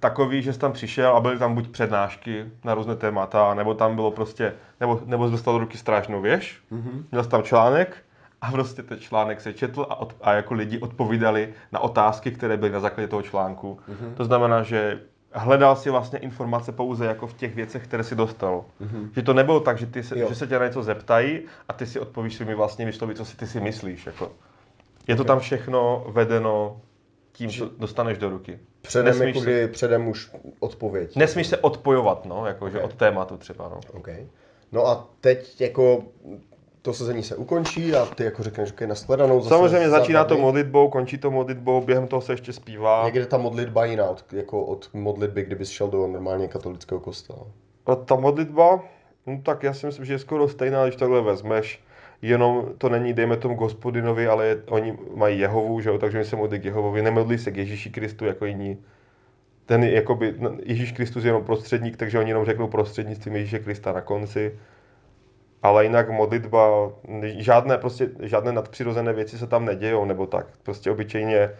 takový, 0.00 0.42
že 0.42 0.52
jsi 0.52 0.58
tam 0.58 0.72
přišel 0.72 1.16
a 1.16 1.20
byly 1.20 1.38
tam 1.38 1.54
buď 1.54 1.68
přednášky 1.68 2.44
na 2.64 2.74
různé 2.74 2.96
témata, 2.96 3.54
nebo 3.54 3.74
tam 3.74 3.94
bylo 3.94 4.10
prostě, 4.10 4.54
nebo, 4.80 5.00
nebo 5.04 5.26
jsi 5.26 5.32
dostal 5.32 5.54
do 5.54 5.58
ruky 5.58 5.78
strážnou 5.78 6.20
věž, 6.20 6.60
Mhm. 6.70 7.06
měl 7.10 7.24
jsi 7.24 7.30
tam 7.30 7.42
článek 7.42 7.96
a 8.46 8.50
prostě 8.50 8.82
ten 8.82 8.98
článek 8.98 9.40
se 9.40 9.52
četl 9.52 9.86
a, 9.90 9.96
od, 9.96 10.16
a 10.20 10.32
jako 10.32 10.54
lidi 10.54 10.78
odpovídali 10.78 11.54
na 11.72 11.80
otázky, 11.80 12.30
které 12.30 12.56
byly 12.56 12.72
na 12.72 12.80
základě 12.80 13.08
toho 13.08 13.22
článku. 13.22 13.78
Mhm. 13.88 14.14
To 14.14 14.24
znamená, 14.24 14.62
že 14.62 15.00
hledal 15.32 15.76
si 15.76 15.90
vlastně 15.90 16.18
informace 16.18 16.72
pouze 16.72 17.06
jako 17.06 17.26
v 17.26 17.34
těch 17.34 17.54
věcech, 17.54 17.84
které 17.84 18.04
si 18.04 18.14
dostal. 18.16 18.64
Že 19.14 19.22
to 19.22 19.34
nebylo 19.34 19.60
tak, 19.60 19.78
že, 19.78 19.86
ty 19.86 20.02
se. 20.02 20.18
Jo. 20.18 20.28
že 20.28 20.34
se 20.34 20.46
tě 20.46 20.58
na 20.58 20.64
něco 20.66 20.82
zeptají 20.82 21.40
a 21.68 21.72
ty 21.72 21.86
si 21.86 22.00
odpovíš 22.00 22.34
svými 22.36 22.54
vlastními 22.54 22.92
slovy, 22.92 23.14
co 23.14 23.24
si 23.24 23.36
ty 23.36 23.46
si 23.46 23.60
myslíš. 23.60 24.06
Jako. 24.06 24.32
Je 25.08 25.16
to 25.16 25.24
tam 25.24 25.40
všechno 25.40 26.06
vedeno 26.08 26.80
tím, 27.32 27.50
co 27.50 27.70
dostaneš 27.78 28.18
do 28.18 28.30
ruky. 28.30 28.58
Předem, 28.82 29.06
Nesmíš 29.06 29.26
jako 29.26 29.40
se- 29.40 29.44
kdy, 29.44 29.68
předem 29.68 30.08
už 30.08 30.30
odpověď. 30.60 31.16
Nesmíš 31.16 31.46
se 31.46 31.56
odpojovat, 31.56 32.24
no, 32.26 32.46
jakože 32.46 32.78
Ok. 32.78 32.84
od 32.84 32.94
tématu 32.94 33.36
třeba, 33.36 33.68
no. 33.68 33.80
OK. 33.92 34.08
No 34.72 34.86
a 34.86 35.08
teď 35.20 35.60
jako 35.60 36.02
to 36.86 36.92
sezení 36.92 37.22
se 37.22 37.36
ukončí 37.36 37.94
a 37.94 38.06
ty 38.06 38.24
jako 38.24 38.42
řekneš, 38.42 38.68
že 38.68 38.74
je 38.80 38.86
nashledanou. 38.86 39.40
zase 39.40 39.54
Samozřejmě 39.54 39.90
za 39.90 39.98
začíná 39.98 40.24
to 40.24 40.38
modlitbou, 40.38 40.88
končí 40.88 41.18
to 41.18 41.30
modlitbou, 41.30 41.80
během 41.80 42.06
toho 42.06 42.20
se 42.22 42.32
ještě 42.32 42.52
zpívá. 42.52 43.02
Někde 43.04 43.26
ta 43.26 43.38
modlitba 43.38 43.84
jiná 43.84 44.04
od, 44.04 44.32
jako 44.32 44.64
od 44.64 44.90
modlitby, 44.94 45.42
kdybys 45.42 45.70
šel 45.70 45.88
do 45.88 46.06
normálně 46.06 46.48
katolického 46.48 47.00
kostela. 47.00 47.46
A 47.86 47.94
ta 47.94 48.14
modlitba, 48.14 48.80
no 49.26 49.40
tak 49.42 49.62
já 49.62 49.74
si 49.74 49.86
myslím, 49.86 50.04
že 50.04 50.12
je 50.14 50.18
skoro 50.18 50.48
stejná, 50.48 50.84
když 50.84 50.96
takhle 50.96 51.20
vezmeš. 51.20 51.82
Jenom 52.22 52.68
to 52.78 52.88
není, 52.88 53.12
dejme 53.12 53.36
tomu, 53.36 53.56
k 53.56 53.60
hospodinovi, 53.60 54.28
ale 54.28 54.46
je, 54.46 54.62
oni 54.68 54.98
mají 55.14 55.40
Jehovu, 55.40 55.80
že 55.80 55.88
jo, 55.90 55.98
takže 55.98 56.18
oni 56.18 56.24
se 56.24 56.36
modlí 56.36 56.60
k 56.60 56.64
Jehovovi, 56.64 57.02
nemodlí 57.02 57.38
se 57.38 57.50
k 57.50 57.56
Ježíši 57.56 57.90
Kristu 57.90 58.24
jako 58.24 58.46
jiní. 58.46 58.78
Ten 59.66 59.84
je, 59.84 59.92
jakoby, 59.92 60.34
no, 60.38 60.56
Ježíš 60.62 60.92
Kristus 60.92 61.24
je 61.24 61.28
jenom 61.28 61.44
prostředník, 61.44 61.96
takže 61.96 62.18
oni 62.18 62.30
jenom 62.30 62.44
řeknou 62.44 62.68
prostřednictvím 62.68 63.36
Ježíše 63.36 63.58
Krista 63.58 63.92
na 63.92 64.00
konci. 64.00 64.58
Ale 65.62 65.84
jinak 65.84 66.10
modlitba, 66.10 66.90
žádné, 67.22 67.78
prostě, 67.78 68.10
žádné 68.22 68.52
nadpřirozené 68.52 69.12
věci 69.12 69.38
se 69.38 69.46
tam 69.46 69.64
nedějou, 69.64 70.04
nebo 70.04 70.26
tak. 70.26 70.46
Prostě 70.62 70.90
obyčejně 70.90 71.50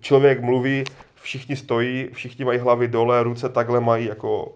člověk 0.00 0.40
mluví, 0.40 0.84
všichni 1.14 1.56
stojí, 1.56 2.08
všichni 2.12 2.44
mají 2.44 2.58
hlavy 2.58 2.88
dole, 2.88 3.22
ruce 3.22 3.48
takhle 3.48 3.80
mají 3.80 4.06
jako 4.06 4.52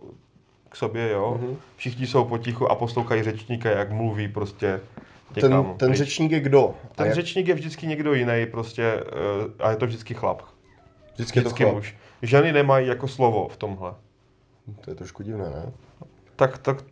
k 0.68 0.76
sobě, 0.76 1.10
jo. 1.10 1.38
Mhm. 1.40 1.48
Mm-hmm. 1.50 1.56
Všichni 1.76 2.06
jsou 2.06 2.24
potichu 2.24 2.70
a 2.70 2.74
poslouchají 2.74 3.22
řečníka, 3.22 3.70
jak 3.70 3.92
mluví 3.92 4.28
prostě 4.28 4.80
Ten, 5.34 5.42
někam 5.50 5.74
ten 5.76 5.88
pryč. 5.88 5.98
řečník 5.98 6.32
je 6.32 6.40
kdo? 6.40 6.74
Ten 6.94 7.06
jak, 7.06 7.14
řečník 7.14 7.48
je 7.48 7.54
vždycky 7.54 7.86
někdo 7.86 8.14
jiný 8.14 8.46
prostě 8.50 8.82
eh, 8.82 9.62
a 9.62 9.70
je 9.70 9.76
to 9.76 9.86
vždycky 9.86 10.14
chlap. 10.14 10.42
vždycky 11.14 11.40
Vždycky 11.40 11.62
chlap. 11.62 11.74
muž. 11.74 11.96
Ženy 12.22 12.52
nemají 12.52 12.88
jako 12.88 13.08
slovo 13.08 13.48
v 13.48 13.56
tomhle. 13.56 13.94
To 14.80 14.90
je 14.90 14.94
trošku 14.94 15.22
divné, 15.22 15.44
ne? 15.50 15.72
Tak, 16.36 16.58
tak, 16.58 16.84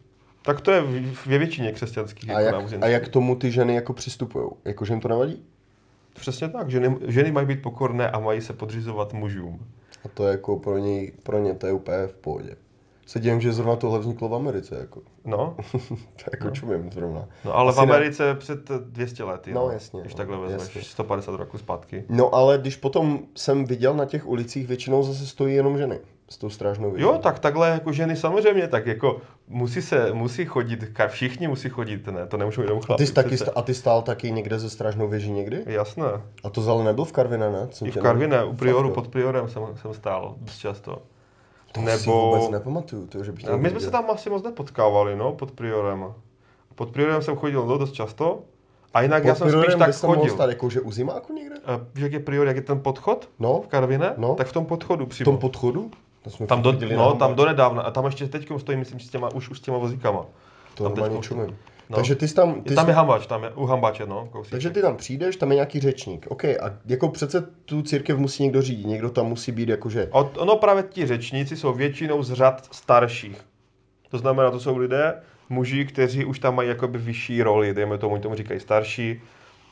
tak 0.48 0.60
to 0.60 0.72
je 0.72 0.80
v- 0.80 1.26
ve 1.26 1.38
většině 1.38 1.72
křesťanských 1.72 2.30
A 2.30 2.40
jako 2.40 2.60
jak, 2.72 2.82
a 2.82 2.86
jak 2.86 3.04
k 3.04 3.08
tomu 3.08 3.36
ty 3.36 3.50
ženy 3.50 3.74
jako 3.74 3.92
přistupují? 3.92 4.50
Jako, 4.64 4.84
že 4.84 4.92
jim 4.92 5.00
to 5.00 5.08
nevadí? 5.08 5.42
Přesně 6.14 6.48
tak, 6.48 6.70
ženy, 6.70 6.96
ženy 7.06 7.32
mají 7.32 7.46
být 7.46 7.62
pokorné 7.62 8.10
a 8.10 8.18
mají 8.18 8.40
se 8.40 8.52
podřizovat 8.52 9.12
mužům. 9.12 9.66
A 10.04 10.08
to 10.08 10.26
je 10.26 10.30
jako 10.30 10.58
pro 10.58 10.78
ně, 10.78 11.12
pro 11.22 11.38
ně 11.38 11.54
to 11.54 11.66
je 11.66 11.72
úplně 11.72 12.06
v 12.06 12.14
pohodě. 12.14 12.56
Se 13.08 13.20
divím, 13.20 13.40
že 13.40 13.52
zrovna 13.52 13.76
tohle 13.76 13.98
vzniklo 13.98 14.28
v 14.28 14.34
Americe, 14.34 14.76
jako. 14.80 15.00
No, 15.24 15.56
to 15.90 16.24
jako 16.32 16.44
no. 16.44 16.50
čumím 16.50 16.92
zrovna. 16.92 17.28
no 17.44 17.56
ale 17.56 17.68
Asi 17.68 17.80
v 17.80 17.86
ne. 17.86 17.94
Americe 17.94 18.34
před 18.34 18.68
200 18.70 19.24
lety, 19.24 19.52
No, 19.52 19.70
jasně, 19.70 20.00
když 20.00 20.14
no, 20.14 20.16
takhle 20.16 20.38
vezmeš, 20.38 20.60
jasně. 20.76 20.82
150 20.82 21.34
roku 21.34 21.58
zpátky. 21.58 22.04
No 22.08 22.34
ale 22.34 22.58
když 22.58 22.76
potom 22.76 23.18
jsem 23.34 23.64
viděl 23.64 23.94
na 23.94 24.04
těch 24.04 24.26
ulicích, 24.26 24.66
většinou 24.68 25.02
zase 25.02 25.26
stojí 25.26 25.54
jenom 25.54 25.78
ženy 25.78 26.00
s 26.28 26.38
tou 26.38 26.50
strážnou 26.50 26.90
věží. 26.90 27.02
Jo, 27.02 27.18
tak 27.22 27.38
takhle 27.38 27.68
jako 27.68 27.92
ženy 27.92 28.16
samozřejmě, 28.16 28.68
tak 28.68 28.86
jako 28.86 29.20
musí 29.48 29.82
se, 29.82 30.12
musí 30.12 30.44
chodit, 30.44 30.84
všichni 31.08 31.48
musí 31.48 31.68
chodit, 31.68 32.06
ne, 32.06 32.26
to 32.26 32.36
nemůžou 32.36 32.62
jenom 32.62 32.78
a, 32.78 32.86
chlapi. 32.86 33.02
ty 33.02 33.06
jsi 33.06 33.12
taky, 33.14 33.36
a 33.56 33.62
ty 33.62 33.74
stál 33.74 34.02
taky 34.02 34.30
někde 34.30 34.58
ze 34.58 34.70
strážnou 34.70 35.08
věží 35.08 35.30
někdy? 35.30 35.62
Jasné. 35.66 36.06
A 36.44 36.50
to 36.50 36.60
zale 36.62 36.84
nebyl 36.84 37.04
v 37.04 37.12
Karviné, 37.12 37.50
ne? 37.50 37.68
Jsem 37.70 37.88
I 37.88 37.90
v 37.90 37.94
tě 37.94 38.00
Karviné, 38.00 38.36
ne- 38.36 38.44
u 38.44 38.54
Prioru, 38.54 38.90
pod 38.90 39.08
Priorem 39.08 39.48
jsem, 39.48 39.62
jsem 39.76 39.94
stál 39.94 40.34
dost 40.40 40.58
často. 40.58 41.02
To 41.72 41.80
si 41.80 41.86
Nebo... 41.86 42.30
vůbec 42.30 42.50
nepamatuju, 42.50 43.06
to, 43.06 43.24
že 43.24 43.32
bych 43.32 43.44
to 43.44 43.58
my 43.58 43.70
jsme 43.70 43.80
se 43.80 43.90
tam 43.90 44.10
asi 44.10 44.30
moc 44.30 44.42
nepotkávali, 44.42 45.16
no, 45.16 45.32
pod 45.32 45.50
Priorem. 45.50 46.12
Pod 46.74 46.90
Priorem 46.90 47.22
jsem 47.22 47.36
chodil 47.36 47.66
no, 47.66 47.78
dost 47.78 47.92
často. 47.92 48.40
A 48.94 49.02
jinak 49.02 49.24
já 49.24 49.34
jsem 49.34 49.50
spíš 49.50 49.74
tak 49.78 49.94
chodil. 49.94 50.34
stát, 50.34 50.48
jako, 50.50 50.70
že 50.70 50.80
u 50.80 50.92
zimáku 50.92 51.32
někde? 51.32 51.56
A 51.66 51.80
Víš, 51.94 52.02
jak 52.02 52.12
je 52.12 52.20
Prior, 52.20 52.46
jak 52.46 52.56
je 52.56 52.62
ten 52.62 52.80
podchod 52.80 53.28
No, 53.38 53.60
v 53.60 53.66
Karviné? 53.66 54.14
No. 54.16 54.34
Tak 54.34 54.46
v 54.46 54.52
tom 54.52 54.66
podchodu 54.66 55.04
v 55.04 55.08
přímo. 55.08 55.24
tom 55.30 55.38
podchodu? 55.38 55.90
To 56.22 56.30
jsme 56.30 56.46
tam 56.46 56.62
do, 56.62 56.72
no, 56.96 57.14
tam 57.14 57.34
do 57.34 57.46
nedávna. 57.46 57.82
A 57.82 57.90
tam 57.90 58.04
ještě 58.04 58.28
teď 58.28 58.48
stojí, 58.56 58.78
myslím, 58.78 59.00
s 59.00 59.08
těma, 59.08 59.34
už, 59.34 59.50
už 59.50 59.58
s 59.58 59.60
těma 59.60 59.78
vozíkama. 59.78 60.24
To 60.74 60.84
tam 60.84 60.92
normálně 60.94 61.20
čumím. 61.22 61.56
No. 61.90 61.96
Takže 61.96 62.14
ty 62.14 62.28
jsi 62.28 62.34
tam... 62.34 62.62
Ty 62.62 62.72
Je, 62.72 62.76
tam 62.76 62.84
jsi, 62.84 62.90
je 62.90 62.94
Hambač, 62.94 63.26
tam 63.26 63.44
je, 63.44 63.50
u 63.50 63.66
Hambače, 63.66 64.06
no, 64.06 64.28
kousíček. 64.32 64.50
takže 64.50 64.70
ty 64.70 64.82
tam 64.82 64.96
přijdeš, 64.96 65.36
tam 65.36 65.50
je 65.50 65.54
nějaký 65.54 65.80
řečník. 65.80 66.26
OK, 66.28 66.44
a 66.44 66.78
jako 66.86 67.08
přece 67.08 67.40
tu 67.64 67.82
církev 67.82 68.18
musí 68.18 68.42
někdo 68.42 68.62
řídit, 68.62 68.86
někdo 68.86 69.10
tam 69.10 69.26
musí 69.26 69.52
být 69.52 69.68
jakože... 69.68 70.08
Od, 70.10 70.38
ono 70.38 70.56
právě 70.56 70.82
ti 70.82 71.06
řečníci 71.06 71.56
jsou 71.56 71.72
většinou 71.72 72.22
z 72.22 72.32
řad 72.32 72.68
starších. 72.70 73.44
To 74.10 74.18
znamená, 74.18 74.50
to 74.50 74.60
jsou 74.60 74.76
lidé, 74.76 75.14
muži, 75.48 75.84
kteří 75.84 76.24
už 76.24 76.38
tam 76.38 76.54
mají 76.54 76.68
jakoby 76.68 76.98
vyšší 76.98 77.42
roli, 77.42 77.74
dejme 77.74 77.98
tomu, 77.98 78.14
oni 78.14 78.22
tomu 78.22 78.34
říkají 78.34 78.60
starší, 78.60 79.20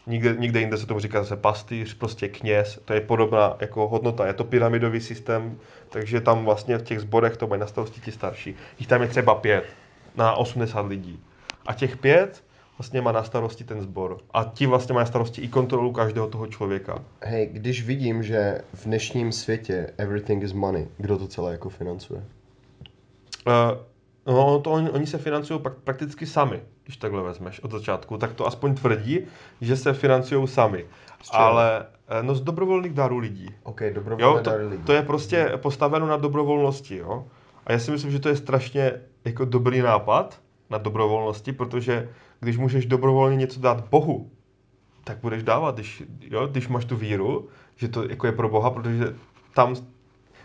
nikde, 0.06 0.36
nikde 0.38 0.60
jinde 0.60 0.76
se 0.76 0.86
tomu 0.86 1.00
říká 1.00 1.22
zase 1.22 1.36
pastýř, 1.36 1.94
prostě 1.94 2.28
kněz, 2.28 2.80
to 2.84 2.92
je 2.92 3.00
podobná 3.00 3.56
jako 3.60 3.88
hodnota, 3.88 4.26
je 4.26 4.32
to 4.32 4.44
pyramidový 4.44 5.00
systém, 5.00 5.58
takže 5.88 6.20
tam 6.20 6.44
vlastně 6.44 6.78
v 6.78 6.82
těch 6.82 7.00
zborech 7.00 7.36
to 7.36 7.46
mají 7.46 7.60
na 7.60 7.66
starosti 7.66 8.00
ti 8.00 8.12
starší. 8.12 8.54
Jich 8.78 8.88
tam 8.88 9.02
je 9.02 9.08
třeba 9.08 9.34
pět 9.34 9.64
na 10.16 10.34
80 10.34 10.86
lidí. 10.86 11.20
A 11.66 11.74
těch 11.74 11.96
pět 11.96 12.44
vlastně 12.78 13.00
má 13.00 13.12
na 13.12 13.24
starosti 13.24 13.64
ten 13.64 13.80
sbor. 13.82 14.18
A 14.34 14.44
ti 14.44 14.66
vlastně 14.66 14.92
mají 14.94 15.02
na 15.02 15.06
starosti 15.06 15.42
i 15.42 15.48
kontrolu 15.48 15.92
každého 15.92 16.26
toho 16.26 16.46
člověka. 16.46 17.02
Hej, 17.22 17.46
když 17.52 17.86
vidím, 17.86 18.22
že 18.22 18.60
v 18.74 18.84
dnešním 18.84 19.32
světě 19.32 19.90
everything 19.98 20.42
is 20.42 20.52
money, 20.52 20.88
kdo 20.96 21.18
to 21.18 21.26
celé 21.26 21.52
jako 21.52 21.68
financuje? 21.68 22.24
Uh, 23.46 24.34
no, 24.34 24.60
to 24.60 24.70
oni, 24.70 24.90
oni 24.90 25.06
se 25.06 25.18
financují 25.18 25.60
pak 25.60 25.74
prakticky 25.74 26.26
sami, 26.26 26.60
když 26.84 26.96
takhle 26.96 27.22
vezmeš 27.22 27.60
od 27.60 27.70
začátku. 27.70 28.18
Tak 28.18 28.32
to 28.32 28.46
aspoň 28.46 28.74
tvrdí, 28.74 29.20
že 29.60 29.76
se 29.76 29.92
financují 29.92 30.48
sami. 30.48 30.84
Ale 31.30 31.86
eh, 32.08 32.22
no 32.22 32.34
z 32.34 32.40
dobrovolných 32.40 32.92
darů 32.92 33.18
lidí. 33.18 33.54
OK, 33.62 33.80
dobrovolné 33.94 34.38
Jo, 34.38 34.44
to, 34.44 34.50
dary 34.50 34.66
lidí. 34.66 34.82
to 34.82 34.92
je 34.92 35.02
prostě 35.02 35.52
postaveno 35.56 36.06
na 36.06 36.16
dobrovolnosti, 36.16 36.96
jo. 36.96 37.24
A 37.66 37.72
já 37.72 37.78
si 37.78 37.90
myslím, 37.90 38.10
že 38.10 38.18
to 38.18 38.28
je 38.28 38.36
strašně 38.36 38.92
jako 39.24 39.44
dobrý 39.44 39.80
nápad 39.80 40.40
na 40.70 40.78
dobrovolnosti, 40.78 41.52
protože 41.52 42.08
když 42.40 42.56
můžeš 42.56 42.86
dobrovolně 42.86 43.36
něco 43.36 43.60
dát 43.60 43.88
Bohu, 43.88 44.30
tak 45.04 45.18
budeš 45.18 45.42
dávat, 45.42 45.74
když, 45.74 46.02
jo, 46.20 46.46
když 46.46 46.68
máš 46.68 46.84
tu 46.84 46.96
víru, 46.96 47.48
že 47.76 47.88
to 47.88 48.08
jako 48.08 48.26
je 48.26 48.32
pro 48.32 48.48
Boha, 48.48 48.70
protože 48.70 49.14
tam, 49.54 49.76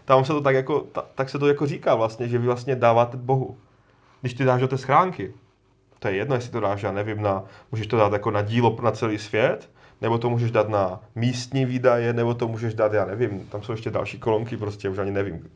tam 0.05 0.25
se 0.25 0.33
to 0.33 0.41
tak 0.41 0.55
jako, 0.55 0.79
ta, 0.79 1.05
tak 1.15 1.29
se 1.29 1.39
to 1.39 1.47
jako 1.47 1.65
říká 1.65 1.95
vlastně, 1.95 2.27
že 2.27 2.37
vy 2.37 2.45
vlastně 2.45 2.75
dáváte 2.75 3.17
Bohu. 3.17 3.57
Když 4.21 4.33
ty 4.33 4.43
dáš 4.43 4.61
do 4.61 4.67
té 4.67 4.77
schránky, 4.77 5.33
to 5.99 6.07
je 6.07 6.15
jedno, 6.15 6.35
jestli 6.35 6.51
to 6.51 6.59
dáš, 6.59 6.83
já 6.83 6.91
nevím, 6.91 7.21
na, 7.21 7.43
můžeš 7.71 7.87
to 7.87 7.97
dát 7.97 8.13
jako 8.13 8.31
na 8.31 8.41
dílo 8.41 8.77
na 8.83 8.91
celý 8.91 9.17
svět, 9.17 9.69
nebo 10.01 10.17
to 10.17 10.29
můžeš 10.29 10.51
dát 10.51 10.69
na 10.69 11.01
místní 11.15 11.65
výdaje, 11.65 12.13
nebo 12.13 12.33
to 12.33 12.47
můžeš 12.47 12.73
dát, 12.73 12.93
já 12.93 13.05
nevím, 13.05 13.39
tam 13.39 13.63
jsou 13.63 13.71
ještě 13.71 13.91
další 13.91 14.19
kolonky, 14.19 14.57
prostě 14.57 14.89
už 14.89 14.97
ani 14.97 15.11
nevím. 15.11 15.49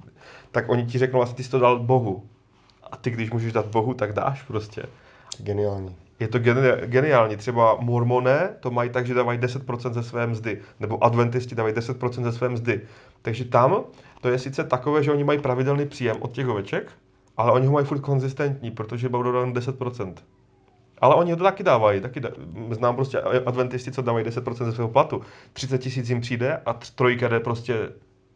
Tak 0.52 0.70
oni 0.70 0.86
ti 0.86 0.98
řeknou, 0.98 1.20
vlastně 1.20 1.38
ty 1.38 1.44
jsi 1.44 1.52
to 1.52 1.60
dal 1.60 1.80
Bohu. 1.80 2.30
A 2.92 2.98
ty, 2.98 3.12
když 3.12 3.32
můžeš 3.32 3.54
dát 3.54 3.66
Bohu, 3.66 3.94
tak 3.94 4.14
dáš 4.14 4.42
prostě. 4.42 4.84
Geniální. 5.40 5.96
Je 6.20 6.28
to 6.28 6.40
geni- 6.40 6.86
geniální. 6.86 7.38
Třeba 7.38 7.78
mormoné 7.80 8.50
to 8.60 8.72
mají 8.72 8.90
tak, 8.90 9.06
že 9.08 9.14
dávají 9.14 9.40
10% 9.40 9.94
ze 9.94 10.04
své 10.04 10.28
mzdy. 10.28 10.62
Nebo 10.80 11.04
adventisti 11.04 11.56
dávají 11.56 11.76
10% 11.76 12.24
ze 12.24 12.32
své 12.32 12.50
mzdy. 12.50 12.82
Takže 13.22 13.46
tam 13.46 13.84
to 14.22 14.30
je 14.30 14.40
sice 14.40 14.64
takové, 14.64 15.04
že 15.04 15.12
oni 15.12 15.24
mají 15.24 15.40
pravidelný 15.40 15.86
příjem 15.86 16.18
od 16.20 16.32
těch 16.32 16.48
oveček, 16.48 16.92
ale 17.38 17.52
oni 17.52 17.66
ho 17.68 17.74
mají 17.74 17.86
furt 17.86 18.00
konzistentní, 18.00 18.72
protože 18.72 19.10
budou 19.10 19.32
dávat 19.32 19.50
10%. 19.50 20.14
Ale 20.98 21.16
oni 21.16 21.32
ho 21.32 21.38
to 21.38 21.44
taky 21.44 21.64
dávají. 21.64 22.02
Taky 22.02 22.20
da- 22.20 22.34
znám 22.74 22.96
prostě 22.96 23.20
adventisti, 23.22 23.92
co 23.92 24.02
dávají 24.02 24.26
10% 24.26 24.66
ze 24.66 24.72
svého 24.76 24.90
platu. 24.90 25.22
30 25.54 25.78
tisíc 25.78 26.10
jim 26.10 26.22
přijde 26.22 26.58
a 26.66 26.74
trojka 26.96 27.28
jde 27.28 27.40
prostě 27.40 27.90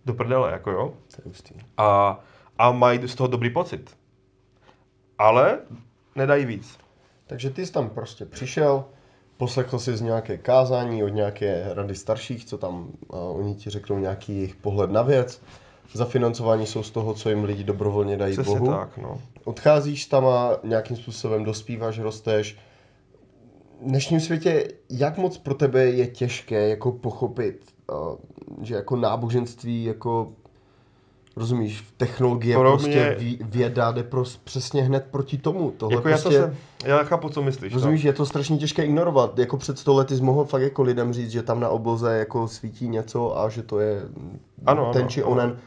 do 0.06 0.14
prdele, 0.14 0.52
jako 0.52 0.72
jo. 0.72 0.94
To 1.16 1.22
je 1.22 1.24
hustý. 1.26 1.54
A, 1.78 2.20
a 2.58 2.72
mají 2.72 3.08
z 3.08 3.16
toho 3.16 3.28
dobrý 3.28 3.50
pocit. 3.50 3.96
Ale 5.20 5.60
nedají 6.16 6.46
víc. 6.46 6.78
Takže 7.28 7.50
ty 7.50 7.66
jsi 7.66 7.72
tam 7.72 7.90
prostě 7.90 8.26
přišel, 8.26 8.86
poslechl 9.38 9.80
jsi 9.80 9.98
z 9.98 10.02
nějaké 10.02 10.38
kázání 10.38 11.04
od 11.04 11.10
nějaké 11.10 11.66
rady 11.74 11.96
starších, 11.96 12.46
co 12.46 12.58
tam 12.58 12.92
uh, 13.08 13.38
oni 13.40 13.56
ti 13.56 13.70
řeknou 13.70 14.00
nějaký 14.00 14.36
jejich 14.36 14.56
pohled 14.56 14.92
na 14.92 15.02
věc. 15.02 15.42
Zafinancování 15.94 16.66
jsou 16.66 16.84
z 16.84 16.92
toho, 16.92 17.14
co 17.14 17.30
jim 17.30 17.44
lidi 17.44 17.64
dobrovolně 17.64 18.18
dají 18.18 18.34
Přesně 18.34 18.60
Bohu. 18.60 18.72
tak, 18.72 18.98
no. 18.98 19.22
Odcházíš 19.44 20.06
tam 20.06 20.26
a 20.26 20.58
nějakým 20.64 20.98
způsobem 20.98 21.44
dospíváš, 21.44 22.00
rosteš. 22.00 22.58
V 23.82 23.86
dnešním 23.86 24.20
světě, 24.20 24.68
jak 24.90 25.18
moc 25.18 25.38
pro 25.38 25.54
tebe 25.54 25.86
je 25.86 26.08
těžké 26.08 26.70
jako 26.70 26.92
pochopit, 26.92 27.66
uh, 27.92 28.16
že 28.62 28.76
jako 28.76 28.96
náboženství, 28.96 29.84
jako 29.84 30.34
rozumíš, 31.36 31.84
technologie, 31.98 32.58
Pro 32.58 32.72
prostě 32.72 33.16
mě- 33.20 33.38
věda 33.42 33.92
jde 33.92 34.04
pros, 34.04 34.38
přesně 34.38 34.84
hned 34.84 35.06
proti 35.12 35.38
tomu. 35.38 35.72
Tohle 35.78 35.96
Jako 35.96 36.10
prostě, 36.10 36.34
já 36.36 36.42
to 36.48 36.54
se, 36.54 36.56
já 36.90 37.04
chápu, 37.04 37.30
co 37.30 37.42
myslíš. 37.42 37.74
Rozumíš, 37.74 38.04
je 38.04 38.14
to 38.14 38.26
strašně 38.26 38.58
těžké 38.58 38.84
ignorovat. 38.86 39.40
Jako 39.40 39.58
před 39.58 39.80
sto 39.80 39.94
lety 39.96 40.16
jsi 40.16 40.24
mohl 40.24 40.46
fakt 40.46 40.62
jako 40.62 40.82
lidem 40.84 41.14
říct, 41.14 41.32
že 41.32 41.44
tam 41.44 41.60
na 41.60 41.70
obloze 41.70 42.18
jako 42.18 42.48
svítí 42.48 42.88
něco 42.90 43.40
a 43.40 43.50
že 43.50 43.64
to 43.64 43.80
je 43.80 44.02
Ano, 44.66 44.90
ten 44.94 45.02
ano, 45.02 45.10
či 45.10 45.24
ano. 45.24 45.32
onen. 45.32 45.58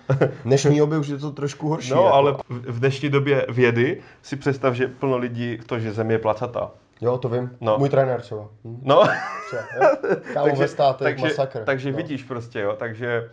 Dnešní 0.45 0.79
době 0.79 0.99
už 0.99 1.09
je 1.09 1.19
to 1.19 1.31
trošku 1.31 1.69
horší. 1.69 1.91
No, 1.91 2.03
jako. 2.03 2.15
ale 2.15 2.33
v 2.49 2.73
v 2.73 2.79
dnešní 2.81 3.09
době 3.09 3.47
vědy 3.49 4.01
si 4.23 4.37
představ, 4.37 4.75
že 4.75 4.89
plno 4.89 5.17
lidí 5.19 5.59
to, 5.67 5.79
že 5.79 5.93
Země 5.93 6.15
je 6.15 6.19
placatá. 6.19 6.71
Jo, 7.01 7.19
to 7.19 7.29
vím. 7.29 7.51
No. 7.61 7.79
Můj 7.79 7.89
trenér 7.89 8.21
třeba. 8.21 8.49
Hm. 8.65 8.81
No, 8.83 9.03
třeba 9.47 9.63
jo. 9.83 10.17
Kámo 10.35 10.57
ve 10.57 10.69
státech, 10.69 11.05
takže, 11.05 11.25
masakr. 11.25 11.63
takže 11.65 11.91
no. 11.91 11.97
vidíš 11.97 12.23
prostě, 12.23 12.61
jo, 12.61 12.77
takže 12.79 13.31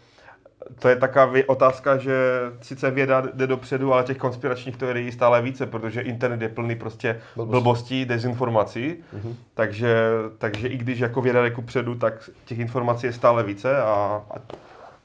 to 0.80 0.90
je 0.90 0.96
taková 0.96 1.32
otázka, 1.48 1.98
že 1.98 2.14
sice 2.62 2.92
věda 2.92 3.24
jde 3.34 3.48
dopředu, 3.48 3.94
ale 3.94 4.04
těch 4.04 4.18
konspiračních 4.18 4.78
teorií 4.78 5.06
je 5.06 5.12
stále 5.12 5.42
více, 5.42 5.66
protože 5.66 6.02
internet 6.02 6.42
je 6.42 6.50
plný 6.50 6.76
prostě 6.76 7.22
Blbostí. 7.36 7.52
blbostí, 7.52 8.06
dezinformací, 8.06 8.96
Mhm. 9.14 9.36
takže, 9.54 9.96
takže 10.38 10.68
i 10.68 10.78
když 10.78 11.00
jako 11.00 11.22
věda 11.22 11.42
jde 11.44 11.52
kupředu, 11.52 11.96
tak 11.96 12.30
těch 12.46 12.60
informací 12.60 13.06
je 13.08 13.14
stále 13.14 13.44
více 13.44 13.78
a, 13.82 13.86
a, 14.32 14.36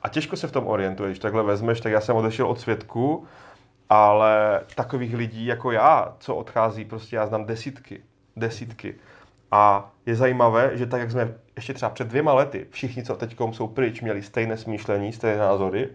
a 0.03 0.09
těžko 0.09 0.37
se 0.37 0.47
v 0.49 0.53
tom 0.53 0.67
orientuješ. 0.67 1.19
Takhle 1.19 1.43
vezmeš, 1.43 1.81
tak 1.81 1.93
já 1.93 2.01
jsem 2.01 2.17
odešel 2.17 2.47
od 2.47 2.61
svědku, 2.61 3.25
ale 3.89 4.61
takových 4.75 5.15
lidí 5.15 5.47
jako 5.47 5.73
já, 5.73 6.15
co 6.19 6.35
odchází, 6.35 6.85
prostě 6.85 7.17
já 7.17 7.27
znám 7.27 7.45
desítky, 7.45 8.01
desítky. 8.37 8.95
A 9.55 9.91
je 10.07 10.17
zajímavé, 10.17 10.71
že 10.75 10.87
tak, 10.87 11.01
jak 11.01 11.11
jsme 11.11 11.35
ještě 11.57 11.75
třeba 11.75 11.91
před 11.91 12.09
dvěma 12.09 12.35
lety, 12.35 12.67
všichni, 12.71 13.03
co 13.03 13.17
teď 13.17 13.37
jsou 13.53 13.69
pryč, 13.69 14.01
měli 14.01 14.23
stejné 14.23 14.57
smýšlení, 14.57 15.13
stejné 15.13 15.39
názory, 15.39 15.89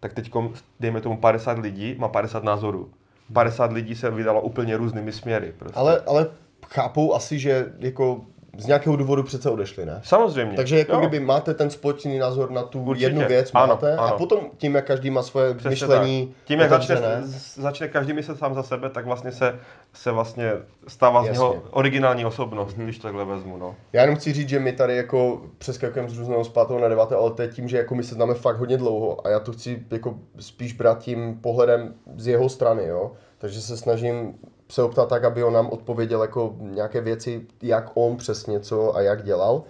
tak 0.00 0.12
teď, 0.12 0.32
dejme 0.80 1.00
tomu 1.00 1.16
50 1.16 1.58
lidí, 1.58 1.94
má 1.98 2.08
50 2.08 2.44
názorů. 2.44 2.90
50 3.32 3.72
lidí 3.72 3.94
se 3.94 4.10
vydalo 4.10 4.40
úplně 4.40 4.76
různými 4.76 5.12
směry. 5.12 5.54
Prostě. 5.58 5.80
Ale, 5.80 6.00
ale 6.06 6.26
chápou 6.66 7.14
asi, 7.14 7.38
že 7.38 7.72
jako 7.78 8.20
z 8.58 8.66
nějakého 8.66 8.96
důvodu 8.96 9.22
přece 9.22 9.50
odešli, 9.50 9.86
ne? 9.86 10.00
Samozřejmě. 10.04 10.56
Takže 10.56 10.78
jako 10.78 10.92
jo. 10.92 10.98
kdyby 10.98 11.20
máte 11.20 11.54
ten 11.54 11.70
společný 11.70 12.18
názor 12.18 12.50
na 12.50 12.62
tu 12.62 12.82
Určitě. 12.82 13.06
jednu 13.06 13.26
věc, 13.28 13.50
Ano, 13.54 13.66
máte, 13.74 13.96
a 13.96 14.04
ano. 14.04 14.18
potom 14.18 14.38
tím, 14.56 14.74
jak 14.74 14.86
každý 14.86 15.10
má 15.10 15.22
svoje 15.22 15.54
Přesně 15.54 15.70
myšlení 15.70 16.26
tak. 16.26 16.36
Tím, 16.44 16.60
jak 16.60 16.70
začne, 16.70 16.96
z- 17.22 17.58
začne 17.58 17.88
každý 17.88 18.12
myslet 18.12 18.38
sám 18.38 18.54
za 18.54 18.62
sebe, 18.62 18.90
tak 18.90 19.06
vlastně 19.06 19.32
se, 19.32 19.58
se 19.92 20.10
vlastně 20.10 20.52
stává 20.88 21.22
z 21.22 21.26
Jasně. 21.26 21.38
něho 21.40 21.62
originální 21.70 22.24
osobnost, 22.24 22.74
když 22.74 22.98
takhle 22.98 23.24
vezmu. 23.24 23.56
No. 23.56 23.74
Já 23.92 24.00
jenom 24.00 24.16
chci 24.16 24.32
říct, 24.32 24.48
že 24.48 24.58
my 24.60 24.72
tady 24.72 24.96
jako 24.96 25.42
přeskakujeme 25.58 26.08
z 26.10 26.18
různého 26.18 26.44
z 26.44 26.48
pátého 26.48 26.80
na 26.80 26.88
deváté, 26.88 27.14
ale 27.14 27.30
to 27.30 27.42
je 27.42 27.48
tím, 27.48 27.68
že 27.68 27.76
jako 27.76 27.94
my 27.94 28.04
se 28.04 28.14
známe 28.14 28.34
fakt 28.34 28.56
hodně 28.56 28.76
dlouho 28.76 29.26
a 29.26 29.30
já 29.30 29.40
to 29.40 29.52
chci 29.52 29.82
jako 29.90 30.14
spíš 30.38 30.72
brát 30.72 30.98
tím 30.98 31.38
pohledem 31.40 31.94
z 32.16 32.26
jeho 32.26 32.48
strany, 32.48 32.86
jo. 32.86 33.12
Takže 33.38 33.60
se 33.60 33.76
snažím 33.76 34.34
se 34.72 34.82
optat 34.82 35.08
tak, 35.08 35.24
aby 35.24 35.44
on 35.44 35.52
nám 35.52 35.70
odpověděl 35.70 36.22
jako 36.22 36.54
nějaké 36.58 37.00
věci, 37.00 37.46
jak 37.62 37.90
on 37.94 38.16
přesně 38.16 38.60
co 38.60 38.96
a 38.96 39.00
jak 39.00 39.24
dělal. 39.24 39.62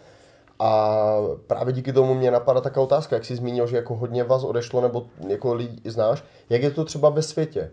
A 0.58 0.96
právě 1.46 1.72
díky 1.72 1.92
tomu 1.92 2.14
mě 2.14 2.30
napadá 2.30 2.60
taková 2.60 2.84
otázka, 2.84 3.16
jak 3.16 3.24
jsi 3.24 3.36
zmínil, 3.36 3.66
že 3.66 3.76
jako 3.76 3.94
hodně 3.94 4.24
vás 4.24 4.44
odešlo, 4.44 4.80
nebo 4.80 5.06
jako 5.28 5.54
lidi 5.54 5.90
znáš, 5.90 6.24
jak 6.50 6.62
je 6.62 6.70
to 6.70 6.84
třeba 6.84 7.10
ve 7.10 7.22
světě? 7.22 7.70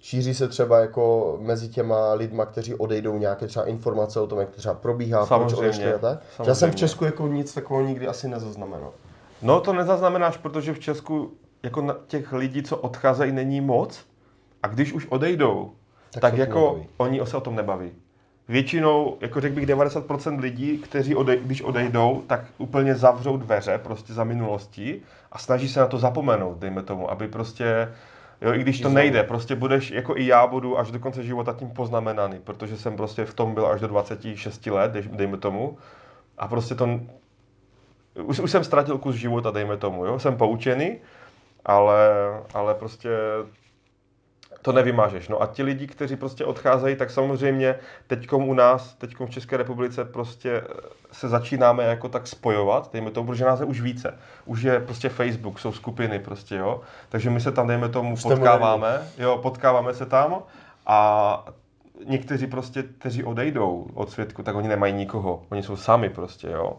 Šíří 0.00 0.34
se 0.34 0.48
třeba 0.48 0.78
jako 0.78 1.36
mezi 1.40 1.68
těma 1.68 2.12
lidma, 2.12 2.46
kteří 2.46 2.74
odejdou 2.74 3.18
nějaké 3.18 3.46
třeba 3.46 3.64
informace 3.64 4.20
o 4.20 4.26
tom, 4.26 4.38
jak 4.38 4.50
to 4.50 4.56
třeba 4.56 4.74
probíhá, 4.74 5.18
proč 5.18 5.28
Samozřejmě, 5.28 5.58
odešli 5.58 5.92
a 5.92 5.98
tak? 5.98 6.22
Já 6.46 6.54
jsem 6.54 6.70
v 6.70 6.76
Česku 6.76 7.04
jako 7.04 7.28
nic 7.28 7.54
takového 7.54 7.88
nikdy 7.88 8.06
asi 8.06 8.28
nezaznamenal. 8.28 8.92
no 9.42 9.60
to 9.60 9.72
nezaznamenáš, 9.72 10.36
protože 10.36 10.74
v 10.74 10.78
Česku 10.78 11.32
jako 11.62 11.80
na 11.80 11.96
těch 12.06 12.32
lidí, 12.32 12.62
co 12.62 12.76
odcházejí, 12.76 13.32
není 13.32 13.60
moc. 13.60 14.04
A 14.62 14.68
když 14.68 14.92
už 14.92 15.06
odejdou, 15.10 15.72
Tak 16.10 16.20
tak, 16.20 16.36
jako 16.36 16.60
nebaví. 16.60 16.88
oni 16.96 17.20
se 17.24 17.36
o 17.36 17.40
tom 17.40 17.56
nebaví. 17.56 17.90
Většinou, 18.48 19.16
jako 19.20 19.40
řekl 19.40 19.54
bych 19.54 19.66
90% 19.66 20.40
lidí, 20.40 20.78
kteří 20.78 21.14
odej, 21.14 21.40
když 21.42 21.62
odejdou, 21.62 22.22
tak 22.26 22.44
úplně 22.58 22.94
zavřou 22.94 23.36
dveře 23.36 23.78
prostě 23.78 24.12
za 24.12 24.24
minulostí 24.24 25.02
a 25.32 25.38
snaží 25.38 25.68
se 25.68 25.80
na 25.80 25.86
to 25.86 25.98
zapomenout, 25.98 26.58
dejme 26.58 26.82
tomu, 26.82 27.10
aby 27.10 27.28
prostě, 27.28 27.92
jo, 28.40 28.54
i 28.54 28.58
když 28.58 28.80
to 28.80 28.88
nejde, 28.88 29.22
prostě 29.22 29.54
budeš, 29.54 29.90
jako 29.90 30.16
i 30.16 30.26
já 30.26 30.46
budu 30.46 30.78
až 30.78 30.90
do 30.90 30.98
konce 30.98 31.22
života 31.22 31.52
tím 31.52 31.70
poznamenaný, 31.70 32.38
protože 32.44 32.76
jsem 32.76 32.96
prostě 32.96 33.24
v 33.24 33.34
tom 33.34 33.54
byl 33.54 33.66
až 33.66 33.80
do 33.80 33.88
26 33.88 34.66
let, 34.66 34.92
dej- 34.92 35.16
dejme 35.16 35.36
tomu, 35.36 35.78
a 36.38 36.48
prostě 36.48 36.74
to, 36.74 37.00
už, 38.24 38.40
už 38.40 38.50
jsem 38.50 38.64
ztratil 38.64 38.98
kus 38.98 39.14
života, 39.14 39.50
dejme 39.50 39.76
tomu, 39.76 40.06
jo, 40.06 40.18
jsem 40.18 40.36
poučený, 40.36 40.98
ale, 41.64 42.10
ale 42.54 42.74
prostě 42.74 43.10
to 44.68 44.72
nevymážeš. 44.72 45.28
No 45.28 45.42
a 45.42 45.46
ti 45.46 45.62
lidi, 45.62 45.86
kteří 45.86 46.16
prostě 46.16 46.44
odcházejí, 46.44 46.96
tak 46.96 47.10
samozřejmě 47.10 47.74
teďkom 48.06 48.48
u 48.48 48.54
nás, 48.54 48.94
teďkom 48.94 49.26
v 49.26 49.30
České 49.30 49.56
republice 49.56 50.04
prostě 50.04 50.62
se 51.12 51.28
začínáme 51.28 51.84
jako 51.84 52.08
tak 52.08 52.26
spojovat, 52.26 52.92
dejme 52.92 53.10
tomu, 53.10 53.26
protože 53.26 53.44
nás 53.44 53.60
je 53.60 53.66
už 53.66 53.80
více. 53.80 54.18
Už 54.44 54.62
je 54.62 54.80
prostě 54.80 55.08
Facebook, 55.08 55.58
jsou 55.58 55.72
skupiny 55.72 56.18
prostě, 56.18 56.56
jo. 56.56 56.80
Takže 57.08 57.30
my 57.30 57.40
se 57.40 57.52
tam, 57.52 57.66
dejme 57.66 57.88
tomu, 57.88 58.16
Jste 58.16 58.28
potkáváme, 58.28 59.00
jo, 59.18 59.38
potkáváme 59.38 59.94
se 59.94 60.06
tam 60.06 60.42
a 60.86 61.44
někteří 62.04 62.46
prostě, 62.46 62.82
kteří 62.82 63.24
odejdou 63.24 63.86
od 63.94 64.10
světku, 64.10 64.42
tak 64.42 64.54
oni 64.54 64.68
nemají 64.68 64.92
nikoho. 64.92 65.42
Oni 65.50 65.62
jsou 65.62 65.76
sami 65.76 66.08
prostě, 66.08 66.48
jo. 66.48 66.76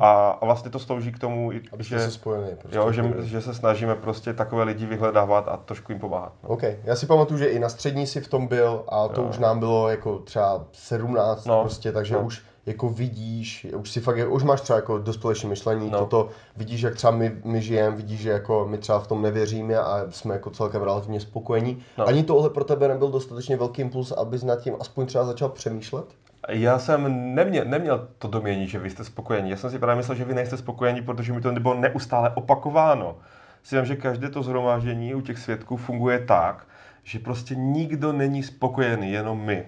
A, 0.00 0.30
a 0.30 0.44
vlastně 0.44 0.70
to 0.70 0.78
slouží 0.78 1.12
k 1.12 1.18
tomu, 1.18 1.50
Aby 1.72 1.84
že, 1.84 1.98
se 2.00 2.10
spojili. 2.10 2.56
Prostě. 2.60 2.78
jo, 2.78 2.92
že, 2.92 3.14
že 3.20 3.40
se 3.40 3.54
snažíme 3.54 3.94
prostě 3.94 4.32
takové 4.32 4.64
lidi 4.64 4.86
vyhledávat 4.86 5.48
a 5.48 5.56
trošku 5.56 5.92
jim 5.92 6.00
pomáhat. 6.00 6.32
No. 6.42 6.48
OK, 6.48 6.62
já 6.84 6.96
si 6.96 7.06
pamatuju, 7.06 7.38
že 7.38 7.46
i 7.46 7.58
na 7.58 7.68
střední 7.68 8.06
si 8.06 8.20
v 8.20 8.28
tom 8.28 8.46
byl 8.46 8.84
a 8.88 9.08
to 9.08 9.20
Jo. 9.22 9.26
už 9.28 9.38
nám 9.38 9.58
bylo 9.58 9.88
jako 9.88 10.18
třeba 10.18 10.64
17 10.72 11.46
No, 11.46 11.60
prostě, 11.60 11.92
takže 11.92 12.14
no. 12.14 12.20
už 12.20 12.42
jako 12.66 12.88
vidíš, 12.88 13.66
už 13.76 13.90
si 13.90 14.00
fakt, 14.00 14.16
už 14.30 14.42
máš 14.42 14.60
třeba 14.60 14.76
jako 14.76 14.98
dospělejší 14.98 15.46
myšlení, 15.46 15.90
No. 15.90 15.98
toto 15.98 16.28
vidíš, 16.56 16.80
jak 16.80 16.94
třeba 16.94 17.10
my, 17.10 17.32
my 17.44 17.62
žijeme, 17.62 17.96
vidíš, 17.96 18.20
že 18.20 18.30
jako 18.30 18.66
my 18.68 18.78
třeba 18.78 18.98
v 19.00 19.06
tom 19.06 19.22
nevěříme 19.22 19.76
a 19.78 20.04
jsme 20.10 20.34
jako 20.34 20.50
celkem 20.50 20.82
relativně 20.82 21.20
spokojení. 21.20 21.82
No. 21.98 22.06
Ani 22.06 22.22
tohle 22.22 22.50
pro 22.50 22.64
tebe 22.64 22.88
nebyl 22.88 23.08
dostatečně 23.10 23.56
velký 23.56 23.82
impuls, 23.82 24.12
abys 24.12 24.42
nad 24.42 24.60
tím 24.60 24.74
aspoň 24.80 25.06
třeba 25.06 25.24
začal 25.24 25.48
přemýšlet? 25.48 26.04
Já 26.48 26.78
jsem 26.78 27.34
neměl, 27.34 27.64
neměl 27.64 28.08
to 28.18 28.28
domění, 28.28 28.68
že 28.68 28.78
vy 28.78 28.90
jste 28.90 29.04
spokojení. 29.04 29.50
Já 29.50 29.56
jsem 29.56 29.70
si 29.70 29.78
právě 29.78 29.96
myslel, 29.96 30.16
že 30.16 30.24
vy 30.24 30.34
nejste 30.34 30.56
spokojení, 30.56 31.02
protože 31.02 31.32
mi 31.32 31.40
to 31.40 31.52
bylo 31.52 31.74
neustále 31.74 32.30
opakováno. 32.30 33.16
Si 33.62 33.76
vím, 33.76 33.86
že 33.86 33.96
každé 33.96 34.30
to 34.30 34.42
zhromáždění 34.42 35.14
u 35.14 35.20
těch 35.20 35.38
svědků 35.38 35.76
funguje 35.76 36.18
tak, 36.18 36.66
že 37.02 37.18
prostě 37.18 37.54
nikdo 37.54 38.12
není 38.12 38.42
spokojený, 38.42 39.12
jenom 39.12 39.40
my. 39.40 39.64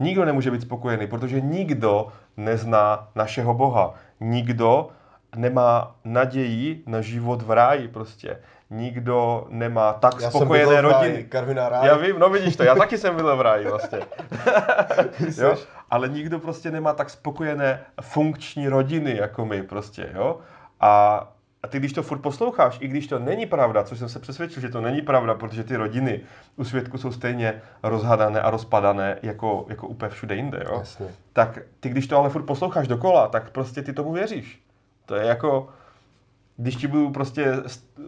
Nikdo 0.00 0.24
nemůže 0.24 0.50
být 0.50 0.62
spokojený, 0.62 1.06
protože 1.06 1.40
nikdo 1.40 2.06
nezná 2.36 3.08
našeho 3.14 3.54
Boha. 3.54 3.94
Nikdo 4.20 4.88
nemá 5.36 5.96
naději 6.04 6.82
na 6.86 7.00
život 7.00 7.42
v 7.42 7.50
ráji 7.50 7.88
prostě. 7.88 8.38
Nikdo 8.70 9.46
nemá 9.48 9.92
tak 9.92 10.20
Já 10.20 10.30
spokojené 10.30 10.80
ráji, 10.80 10.82
rodiny. 10.82 11.24
Karviná 11.24 11.68
ráj. 11.68 11.86
Já 11.86 11.96
vím, 11.96 12.18
no 12.18 12.30
vidíš 12.30 12.56
to, 12.56 12.62
já 12.62 12.74
taky 12.74 12.98
jsem 12.98 13.16
byl 13.16 13.36
v 13.36 13.40
ráji 13.40 13.66
vlastně. 13.66 13.98
jo? 15.42 15.56
Ale 15.90 16.08
nikdo 16.08 16.38
prostě 16.38 16.70
nemá 16.70 16.92
tak 16.92 17.10
spokojené 17.10 17.80
funkční 18.00 18.68
rodiny 18.68 19.16
jako 19.16 19.46
my 19.46 19.62
prostě, 19.62 20.10
jo? 20.14 20.38
A, 20.80 21.16
a 21.62 21.68
ty, 21.68 21.78
když 21.78 21.92
to 21.92 22.02
furt 22.02 22.18
posloucháš, 22.18 22.78
i 22.80 22.88
když 22.88 23.06
to 23.06 23.18
není 23.18 23.46
pravda, 23.46 23.84
což 23.84 23.98
jsem 23.98 24.08
se 24.08 24.18
přesvědčil, 24.18 24.62
že 24.62 24.68
to 24.68 24.80
není 24.80 25.02
pravda, 25.02 25.34
protože 25.34 25.64
ty 25.64 25.76
rodiny 25.76 26.20
u 26.56 26.64
svědku 26.64 26.98
jsou 26.98 27.12
stejně 27.12 27.62
rozhadané 27.82 28.40
a 28.40 28.50
rozpadané 28.50 29.18
jako, 29.22 29.66
jako 29.68 29.86
úplně 29.88 30.10
všude 30.10 30.34
jinde, 30.36 30.62
jo? 30.64 30.76
Jasně. 30.78 31.06
Tak 31.32 31.58
ty, 31.80 31.88
když 31.88 32.06
to 32.06 32.18
ale 32.18 32.30
furt 32.30 32.42
posloucháš 32.42 32.88
dokola, 32.88 33.28
tak 33.28 33.50
prostě 33.50 33.82
ty 33.82 33.92
tomu 33.92 34.12
věříš. 34.12 34.62
To 35.06 35.14
je 35.14 35.26
jako, 35.26 35.68
když 36.56 36.76
ti 36.76 36.86
budu 36.86 37.10
prostě 37.10 37.52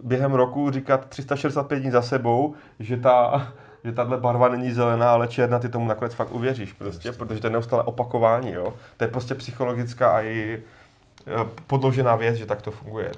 během 0.03 0.33
roku 0.33 0.71
říkat 0.71 1.09
365 1.09 1.81
dní 1.81 1.91
za 1.91 2.03
sebou, 2.03 2.55
že 2.79 2.97
ta, 2.97 3.53
že 3.85 3.93
tahle 3.93 4.17
barva 4.17 4.49
není 4.49 4.73
zelená, 4.73 5.13
ale 5.13 5.29
černá, 5.29 5.59
ty 5.59 5.69
tomu 5.69 5.89
nakonec 5.89 6.15
fakt 6.15 6.33
uvěříš 6.33 6.73
prostě, 6.73 7.13
protože 7.13 7.41
to 7.41 7.47
je 7.47 7.51
neustále 7.51 7.83
opakování, 7.83 8.53
jo. 8.53 8.75
To 8.97 9.05
je 9.05 9.09
prostě 9.09 9.35
psychologická 9.35 10.11
a 10.11 10.21
i 10.21 10.63
eh, 11.27 11.49
podložená 11.67 12.17
věc, 12.17 12.37
že 12.37 12.47
tak 12.47 12.63
to 12.63 12.71
funguje. 12.71 13.13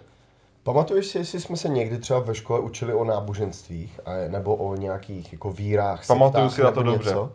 Pamatuješ 0.62 1.06
si, 1.06 1.18
jestli 1.18 1.40
jsme 1.40 1.56
se 1.56 1.68
někdy 1.68 1.98
třeba 1.98 2.20
ve 2.20 2.34
škole 2.34 2.60
učili 2.60 2.94
o 2.94 3.04
náboženstvích 3.04 4.00
a, 4.04 4.10
nebo 4.28 4.56
o 4.56 4.76
nějakých 4.76 5.32
jako 5.32 5.52
vírách, 5.52 6.06
Pamatuju 6.06 6.50
sektách 6.50 6.56
si 6.56 6.62
na 6.62 6.70
to 6.70 6.82
dobře. 6.82 7.10
něco? 7.10 7.32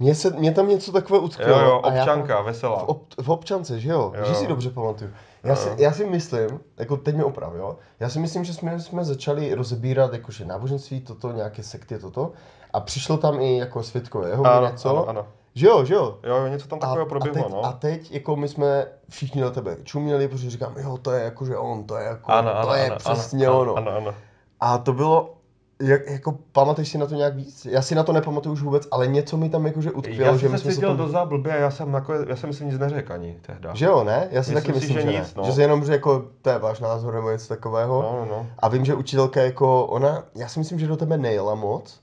Mně, 0.00 0.14
se, 0.14 0.30
mně 0.30 0.52
tam 0.52 0.68
něco 0.68 0.92
takové 0.92 1.18
utkvělo. 1.18 1.60
Jo, 1.60 1.66
jo, 1.66 1.80
a 1.84 1.92
já 1.92 2.04
tam- 2.04 2.18
občanka, 2.18 2.42
veselá. 2.42 2.78
V, 2.84 2.88
ob, 2.88 3.02
v 3.22 3.30
občance, 3.30 3.80
že 3.80 3.90
jo? 3.90 4.12
Jo. 4.18 4.24
Že 4.24 4.34
si 4.34 4.46
dobře 4.46 4.70
pamatuju. 4.70 5.10
Já, 5.44 5.56
si, 5.56 5.68
já 5.76 5.92
si 5.92 6.06
myslím, 6.06 6.60
jako 6.78 6.96
teď 6.96 7.16
mi 7.16 7.24
oprav, 7.24 7.52
jo? 7.54 7.76
Já 8.00 8.08
si 8.08 8.18
myslím, 8.18 8.44
že 8.44 8.54
jsme, 8.54 8.80
jsme 8.80 9.04
začali 9.04 9.54
rozebírat 9.54 10.12
jakože 10.12 10.44
náboženství, 10.44 11.00
toto, 11.00 11.32
nějaké 11.32 11.62
sekty, 11.62 11.98
toto. 11.98 12.32
A 12.72 12.80
přišlo 12.80 13.16
tam 13.16 13.40
i 13.40 13.58
jako 13.58 13.82
světkové 13.82 14.28
jeho 14.28 14.46
Ano, 14.46 14.66
něco. 14.66 14.90
ano, 14.90 15.08
ano. 15.08 15.26
Že 15.54 15.66
jo, 15.66 15.84
že 15.84 15.94
jo? 15.94 16.18
Jo, 16.24 16.36
jo, 16.36 16.46
něco 16.48 16.68
tam 16.68 16.78
takového 16.78 17.06
proběhlo, 17.06 17.40
a, 17.40 17.44
teď, 17.48 17.52
no. 17.52 17.64
a 17.64 17.72
teď, 17.72 18.12
jako 18.12 18.36
my 18.36 18.48
jsme 18.48 18.86
všichni 19.08 19.40
na 19.42 19.50
tebe 19.50 19.76
čuměli, 19.84 20.28
protože 20.28 20.50
říkám, 20.50 20.74
jo, 20.78 20.98
to 21.02 21.10
je 21.12 21.24
jakože 21.24 21.56
on, 21.56 21.84
to 21.84 21.96
je 21.96 22.04
jako, 22.04 22.32
Ano, 22.32 22.50
to 22.50 22.56
ano, 22.58 22.74
je 22.74 22.86
ano, 22.86 22.96
přesně 22.96 23.46
ano, 23.46 23.60
ono. 23.60 23.74
Ano, 23.74 23.90
ano. 23.96 24.14
A 24.60 24.78
to 24.78 24.92
bylo, 24.92 25.34
jak, 25.80 26.06
jako 26.06 26.38
pamatuješ 26.52 26.88
si 26.88 26.98
na 26.98 27.06
to 27.06 27.14
nějak 27.14 27.34
víc? 27.34 27.66
Já 27.70 27.82
si 27.82 27.94
na 27.94 28.02
to 28.02 28.12
nepamatuju 28.12 28.52
už 28.52 28.62
vůbec, 28.62 28.88
ale 28.90 29.06
něco 29.06 29.36
mi 29.36 29.48
tam 29.48 29.66
jakože 29.66 29.92
utkvělo, 29.92 30.24
Já 30.24 30.32
že 30.36 30.40
jsem 30.40 30.52
my 30.52 30.58
se 30.58 30.64
jsme 30.64 30.72
se 30.72 30.80
tom... 30.80 30.96
docela 30.96 31.24
blbě, 31.24 31.56
já 31.58 31.70
jsem, 31.70 31.92
nakonec, 31.92 32.28
já 32.28 32.36
jsem 32.36 32.52
si 32.52 32.64
nic 32.64 32.78
neřekl 32.78 33.12
ani 33.12 33.38
tehda. 33.42 33.74
Že 33.74 33.86
jo, 33.86 34.04
ne? 34.04 34.28
Já 34.30 34.42
si 34.42 34.54
Myslím 34.54 34.54
taky 34.54 34.66
si, 34.66 34.72
myslím, 34.72 34.94
že 34.96 35.12
že, 35.12 35.18
nic, 35.18 35.34
ne. 35.34 35.42
no. 35.42 35.44
Že 35.44 35.52
se 35.52 35.62
jenom, 35.62 35.84
že 35.84 35.92
jako 35.92 36.24
to 36.42 36.50
je 36.50 36.58
váš 36.58 36.80
názor 36.80 37.14
nebo 37.14 37.30
něco 37.30 37.48
takového. 37.48 38.02
No, 38.02 38.18
no, 38.18 38.26
no. 38.30 38.46
A 38.58 38.68
vím, 38.68 38.84
že 38.84 38.94
učitelka 38.94 39.42
jako, 39.42 39.86
ona, 39.86 40.24
já 40.34 40.48
si 40.48 40.58
myslím, 40.58 40.78
že 40.78 40.86
do 40.86 40.96
tebe 40.96 41.18
nejela 41.18 41.54
moc. 41.54 42.00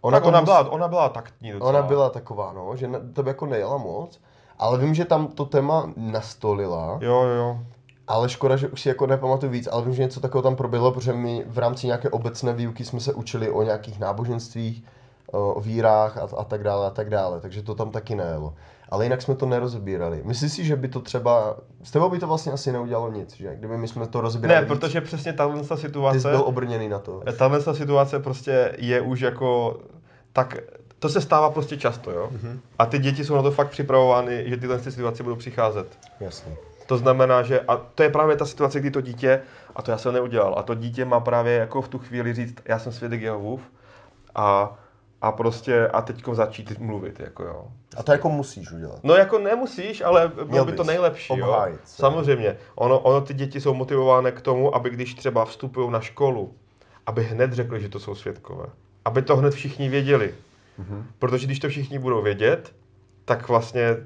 Ona, 0.00 0.20
tak 0.20 0.28
ona, 0.28 0.42
byla, 0.42 0.70
ona 0.72 0.88
byla 0.88 1.08
taktní 1.08 1.52
docela. 1.52 1.70
ona 1.70 1.82
byla 1.82 2.10
taková, 2.10 2.52
no, 2.52 2.76
že 2.76 2.88
na 2.88 2.98
do 2.98 3.12
tebe 3.12 3.30
jako 3.30 3.46
nejela 3.46 3.76
moc. 3.76 4.20
Ale 4.58 4.78
vím, 4.78 4.94
že 4.94 5.04
tam 5.04 5.26
to 5.26 5.44
téma 5.44 5.92
nastolila. 5.96 6.98
Jo, 7.00 7.22
jo. 7.22 7.58
Ale 8.10 8.28
škoda, 8.28 8.56
že 8.56 8.68
už 8.68 8.80
si 8.80 8.88
jako 8.88 9.06
nepamatuju 9.06 9.52
víc, 9.52 9.68
ale 9.72 9.84
vím, 9.84 9.94
že 9.94 10.02
něco 10.02 10.20
takového 10.20 10.42
tam 10.42 10.56
proběhlo, 10.56 10.92
protože 10.92 11.12
my 11.12 11.44
v 11.46 11.58
rámci 11.58 11.86
nějaké 11.86 12.10
obecné 12.10 12.52
výuky 12.52 12.84
jsme 12.84 13.00
se 13.00 13.12
učili 13.12 13.50
o 13.50 13.62
nějakých 13.62 13.98
náboženstvích, 13.98 14.84
o 15.32 15.60
vírách 15.60 16.18
a, 16.18 16.28
a 16.36 16.44
tak 16.44 16.62
dále 16.62 16.86
a 16.86 16.90
tak 16.90 17.10
dále, 17.10 17.40
takže 17.40 17.62
to 17.62 17.74
tam 17.74 17.90
taky 17.90 18.14
nejelo. 18.14 18.54
Ale 18.88 19.04
jinak 19.04 19.22
jsme 19.22 19.34
to 19.34 19.46
nerozbírali. 19.46 20.22
Myslíš 20.24 20.52
si, 20.52 20.64
že 20.64 20.76
by 20.76 20.88
to 20.88 21.00
třeba, 21.00 21.56
s 21.82 21.90
tebou 21.90 22.10
by 22.10 22.18
to 22.18 22.26
vlastně 22.26 22.52
asi 22.52 22.72
neudělalo 22.72 23.12
nic, 23.12 23.36
že? 23.36 23.56
Kdyby 23.56 23.76
my 23.76 23.88
jsme 23.88 24.06
to 24.06 24.20
rozbírali 24.20 24.60
Ne, 24.60 24.66
protože 24.66 25.00
přesně 25.00 25.32
tahle 25.32 25.60
ty 25.60 25.76
situace, 25.76 26.20
jsi 26.20 26.28
byl 26.28 26.42
obrněný 26.44 26.88
na 26.88 26.98
to. 26.98 27.22
tahle 27.38 27.60
situace 27.74 28.18
prostě 28.18 28.74
je 28.78 29.00
už 29.00 29.20
jako, 29.20 29.78
tak 30.32 30.56
to 30.98 31.08
se 31.08 31.20
stává 31.20 31.50
prostě 31.50 31.76
často, 31.76 32.10
jo. 32.10 32.28
Mhm. 32.30 32.60
A 32.78 32.86
ty 32.86 32.98
děti 32.98 33.24
jsou 33.24 33.34
na 33.34 33.42
to 33.42 33.50
fakt 33.50 33.70
připravovány, 33.70 34.44
že 34.46 34.56
tyhle 34.56 34.78
ty 34.78 34.92
situace 34.92 35.22
budou 35.22 35.36
přicházet. 35.36 35.86
Jasně. 36.20 36.69
To 36.90 36.96
znamená, 36.96 37.42
že 37.42 37.60
a 37.60 37.76
to 37.76 38.02
je 38.02 38.10
právě 38.10 38.36
ta 38.36 38.46
situace, 38.46 38.80
kdy 38.80 38.90
to 38.90 39.00
dítě, 39.00 39.42
a 39.76 39.82
to 39.82 39.90
já 39.90 39.98
jsem 39.98 40.14
neudělal, 40.14 40.54
a 40.58 40.62
to 40.62 40.74
dítě 40.74 41.04
má 41.04 41.20
právě 41.20 41.52
jako 41.52 41.82
v 41.82 41.88
tu 41.88 41.98
chvíli 41.98 42.34
říct, 42.34 42.54
já 42.68 42.78
jsem 42.78 42.92
svědek 42.92 43.22
Jehovův 43.22 43.60
a, 44.34 44.78
a 45.22 45.32
prostě 45.32 45.88
a 45.88 46.02
teďko 46.02 46.34
začít 46.34 46.78
mluvit, 46.78 47.20
jako 47.20 47.44
jo. 47.44 47.66
A 47.96 48.02
to 48.02 48.12
jako 48.12 48.28
musíš 48.28 48.72
udělat. 48.72 48.98
No 49.02 49.14
jako 49.14 49.38
nemusíš, 49.38 50.00
ale 50.00 50.32
bylo 50.44 50.64
by 50.64 50.72
to 50.72 50.84
nejlepší, 50.84 51.36
jo. 51.36 51.46
Obhájit 51.46 51.80
se. 51.88 51.96
Samozřejmě. 51.96 52.56
Ono, 52.74 52.98
ono 52.98 53.20
ty 53.20 53.34
děti 53.34 53.60
jsou 53.60 53.74
motivované 53.74 54.32
k 54.32 54.40
tomu, 54.40 54.74
aby 54.74 54.90
když 54.90 55.14
třeba 55.14 55.44
vstupují 55.44 55.90
na 55.90 56.00
školu, 56.00 56.54
aby 57.06 57.24
hned 57.24 57.52
řekli, 57.52 57.80
že 57.80 57.88
to 57.88 58.00
jsou 58.00 58.14
svědkové. 58.14 58.66
Aby 59.04 59.22
to 59.22 59.36
hned 59.36 59.54
všichni 59.54 59.88
věděli. 59.88 60.34
Mhm. 60.78 61.06
Protože 61.18 61.46
když 61.46 61.58
to 61.58 61.68
všichni 61.68 61.98
budou 61.98 62.22
vědět, 62.22 62.72
tak 63.24 63.48
vlastně 63.48 63.96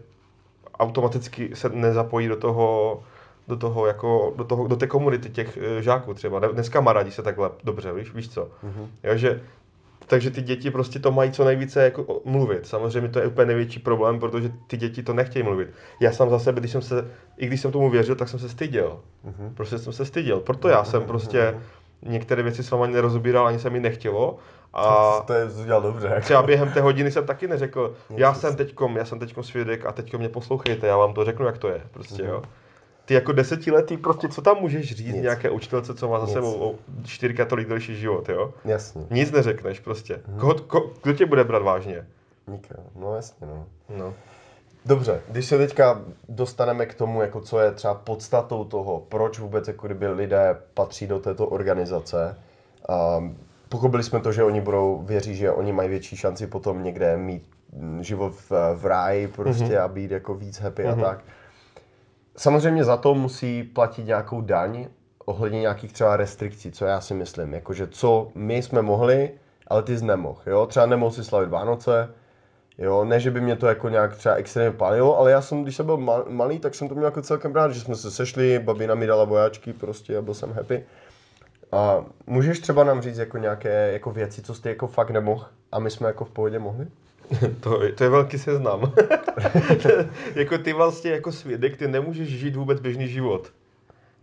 automaticky 0.78 1.50
se 1.54 1.68
nezapojí 1.68 2.28
do 2.28 2.36
toho, 2.36 3.02
do 3.48 3.56
toho, 3.56 3.86
jako, 3.86 4.32
do, 4.36 4.44
toho, 4.44 4.66
do 4.66 4.76
té 4.76 4.86
komunity 4.86 5.30
těch 5.30 5.58
eh, 5.78 5.82
žáků 5.82 6.14
třeba. 6.14 6.40
Ne- 6.40 6.48
Dneska 6.52 6.72
kamarádi 6.72 7.10
se 7.10 7.22
takhle 7.22 7.50
dobře, 7.64 7.92
víš, 7.92 8.14
víš 8.14 8.28
co? 8.28 8.48
Mhm. 8.62 8.90
Jo, 9.04 9.16
že, 9.16 9.40
takže 10.06 10.30
ty 10.30 10.42
děti 10.42 10.70
prostě 10.70 10.98
to 10.98 11.12
mají 11.12 11.32
co 11.32 11.44
nejvíce 11.44 11.84
jako 11.84 12.20
mluvit. 12.24 12.66
Samozřejmě 12.66 13.08
to 13.08 13.18
je 13.18 13.26
úplně 13.26 13.46
největší 13.46 13.78
problém, 13.80 14.20
protože 14.20 14.52
ty 14.66 14.76
děti 14.76 15.02
to 15.02 15.12
nechtějí 15.14 15.42
mluvit. 15.42 15.68
Já 16.00 16.12
sám 16.12 16.30
za 16.30 16.38
sebe, 16.38 16.60
když 16.60 16.72
jsem 16.72 16.82
se, 16.82 17.08
i 17.36 17.46
když 17.46 17.60
jsem 17.60 17.72
tomu 17.72 17.90
věřil, 17.90 18.14
tak 18.14 18.28
jsem 18.28 18.38
se 18.38 18.48
styděl. 18.48 18.98
Mhm. 19.24 19.54
Prostě 19.54 19.78
jsem 19.78 19.92
se 19.92 20.04
styděl. 20.04 20.40
Proto 20.40 20.68
já 20.68 20.84
jsem 20.84 21.02
prostě 21.02 21.54
některé 22.02 22.42
věci 22.42 22.62
s 22.62 22.70
vámi 22.70 22.92
nerozebíral, 22.92 23.46
ani 23.46 23.58
se 23.58 23.70
mi 23.70 23.80
nechtělo. 23.80 24.36
A 24.74 25.20
To 25.26 25.32
je 25.32 25.44
udělal 25.44 25.82
dobře. 25.82 26.06
Jako. 26.06 26.20
třeba 26.20 26.42
během 26.42 26.70
té 26.72 26.80
hodiny 26.80 27.10
jsem 27.10 27.26
taky 27.26 27.48
neřekl, 27.48 27.94
já 28.10 28.34
jsem 28.34 28.56
teďkom, 28.56 28.96
já 28.96 29.04
jsem 29.04 29.18
teďkom 29.18 29.44
svědek 29.44 29.86
a 29.86 29.92
teďko 29.92 30.18
mě 30.18 30.28
poslouchejte, 30.28 30.86
já 30.86 30.96
vám 30.96 31.14
to 31.14 31.24
řeknu, 31.24 31.46
jak 31.46 31.58
to 31.58 31.68
je. 31.68 31.80
Prostě, 31.90 32.22
jo. 32.22 32.42
Ty 33.04 33.14
jako 33.14 33.32
desetiletý, 33.32 33.96
prostě 33.96 34.28
co 34.28 34.42
tam 34.42 34.56
můžeš 34.60 34.94
říct 34.94 35.14
Nic. 35.14 35.22
nějaké 35.22 35.50
učitelce, 35.50 35.94
co 35.94 36.08
má 36.08 36.18
za 36.20 36.26
Nic. 36.26 36.34
sebou 36.34 36.54
o 36.54 36.74
čtyřikrát 37.04 37.48
tolik 37.48 37.68
delší 37.68 37.96
život, 37.96 38.28
jo? 38.28 38.54
Jasně. 38.64 39.02
Nic 39.10 39.30
neřekneš 39.32 39.80
prostě. 39.80 40.20
Koho, 40.40 40.54
ko, 40.54 40.90
kdo 41.02 41.12
tě 41.12 41.26
bude 41.26 41.44
brát 41.44 41.62
vážně? 41.62 42.06
Nikdo. 42.46 42.76
No 42.96 43.14
jasně, 43.16 43.46
no. 43.46 43.66
No. 43.96 44.14
Dobře, 44.86 45.20
když 45.28 45.46
se 45.46 45.58
teďka 45.58 46.00
dostaneme 46.28 46.86
k 46.86 46.94
tomu, 46.94 47.22
jako 47.22 47.40
co 47.40 47.58
je 47.58 47.72
třeba 47.72 47.94
podstatou 47.94 48.64
toho, 48.64 49.00
proč 49.08 49.38
vůbec 49.38 49.68
jako 49.68 49.86
kdyby 49.86 50.08
lidé 50.08 50.56
patří 50.74 51.06
do 51.06 51.18
této 51.18 51.46
organizace, 51.46 52.36
um, 53.18 53.36
pochopili 53.74 54.02
jsme 54.02 54.20
to, 54.20 54.32
že 54.32 54.44
oni 54.44 54.60
budou, 54.60 55.02
věří, 55.02 55.36
že 55.36 55.50
oni 55.50 55.72
mají 55.72 55.88
větší 55.88 56.16
šanci 56.16 56.46
potom 56.46 56.82
někde 56.82 57.16
mít 57.16 57.42
mm, 57.72 58.02
život 58.02 58.34
v, 58.34 58.50
v 58.74 58.86
ráji 58.86 59.28
prostě 59.28 59.64
mm-hmm. 59.64 59.84
a 59.84 59.88
být 59.88 60.10
jako 60.10 60.34
víc 60.34 60.60
happy 60.60 60.82
mm-hmm. 60.82 60.98
a 60.98 61.02
tak. 61.02 61.24
Samozřejmě 62.36 62.84
za 62.84 62.96
to 62.96 63.14
musí 63.14 63.62
platit 63.62 64.06
nějakou 64.06 64.40
daň 64.40 64.86
ohledně 65.24 65.60
nějakých 65.60 65.92
třeba 65.92 66.16
restrikcí, 66.16 66.72
co 66.72 66.84
já 66.84 67.00
si 67.00 67.14
myslím. 67.14 67.54
Jakože 67.54 67.86
co 67.86 68.30
my 68.34 68.62
jsme 68.62 68.82
mohli, 68.82 69.30
ale 69.66 69.82
ty 69.82 69.98
jsi 69.98 70.04
nemohl. 70.04 70.40
Jo? 70.46 70.66
Třeba 70.66 70.86
nemohl 70.86 71.12
si 71.12 71.24
slavit 71.24 71.50
Vánoce, 71.50 72.08
Jo, 72.78 73.04
ne, 73.04 73.20
že 73.20 73.30
by 73.30 73.40
mě 73.40 73.56
to 73.56 73.66
jako 73.66 73.88
nějak 73.88 74.16
třeba 74.16 74.34
extrémně 74.34 74.78
palilo, 74.78 75.18
ale 75.18 75.30
já 75.30 75.42
jsem, 75.42 75.62
když 75.62 75.76
jsem 75.76 75.86
byl 75.86 75.96
ma- 75.96 76.28
malý, 76.28 76.58
tak 76.58 76.74
jsem 76.74 76.88
to 76.88 76.94
měl 76.94 77.04
jako 77.06 77.22
celkem 77.22 77.54
rád, 77.54 77.72
že 77.72 77.80
jsme 77.80 77.94
se 77.94 78.10
sešli, 78.10 78.58
babina 78.58 78.94
mi 78.94 79.06
dala 79.06 79.24
vojáčky 79.24 79.72
prostě 79.72 80.16
a 80.16 80.22
byl 80.22 80.34
jsem 80.34 80.52
happy. 80.52 80.84
A 81.74 82.04
můžeš 82.26 82.58
třeba 82.60 82.84
nám 82.84 83.02
říct 83.02 83.18
jako 83.18 83.38
nějaké 83.38 83.92
jako 83.92 84.10
věci, 84.10 84.42
co 84.42 84.54
jste 84.54 84.68
jako 84.68 84.86
fakt 84.86 85.10
nemohl 85.10 85.46
a 85.72 85.78
my 85.78 85.90
jsme 85.90 86.06
jako 86.06 86.24
v 86.24 86.30
pohodě 86.30 86.58
mohli? 86.58 86.86
To, 87.60 87.82
je- 87.82 87.92
to 87.92 88.04
je 88.04 88.10
velký 88.10 88.38
seznam. 88.38 88.92
jako 90.34 90.58
ty 90.58 90.72
vlastně 90.72 91.10
jako 91.10 91.32
svědek, 91.32 91.76
ty 91.76 91.88
nemůžeš 91.88 92.28
žít 92.28 92.56
vůbec 92.56 92.80
běžný 92.80 93.08
život. 93.08 93.52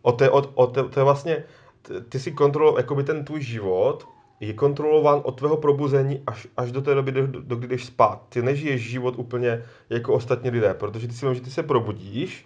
O 0.02 0.12
to, 0.12 0.24
je- 0.24 0.30
o, 0.30 0.38
o 0.54 0.68
to, 0.68 0.90
to 0.90 1.00
je 1.00 1.04
vlastně, 1.04 1.44
ty 2.10 2.20
si 2.20 2.32
kontrol, 2.32 2.74
jakoby 2.78 3.04
ten 3.04 3.26
tvůj 3.26 3.42
život 3.42 4.08
je 4.40 4.54
kontrolován 4.54 5.22
od 5.24 5.32
tvého 5.38 5.58
probuzení 5.58 6.24
až, 6.28 6.48
až 6.58 6.72
do 6.72 6.82
té 6.82 6.96
doby, 6.96 7.12
do, 7.12 7.28
do 7.28 7.56
kdy 7.56 7.68
jdeš 7.68 7.86
spát. 7.86 8.22
Ty 8.30 8.42
nežiješ 8.42 8.90
život 8.90 9.14
úplně 9.18 9.64
jako 9.90 10.14
ostatní 10.14 10.50
lidé, 10.50 10.74
protože 10.74 11.08
ty 11.08 11.14
si 11.14 11.26
vím, 11.26 11.36
že 11.36 11.42
ty 11.42 11.52
se 11.52 11.64
probudíš 11.64 12.46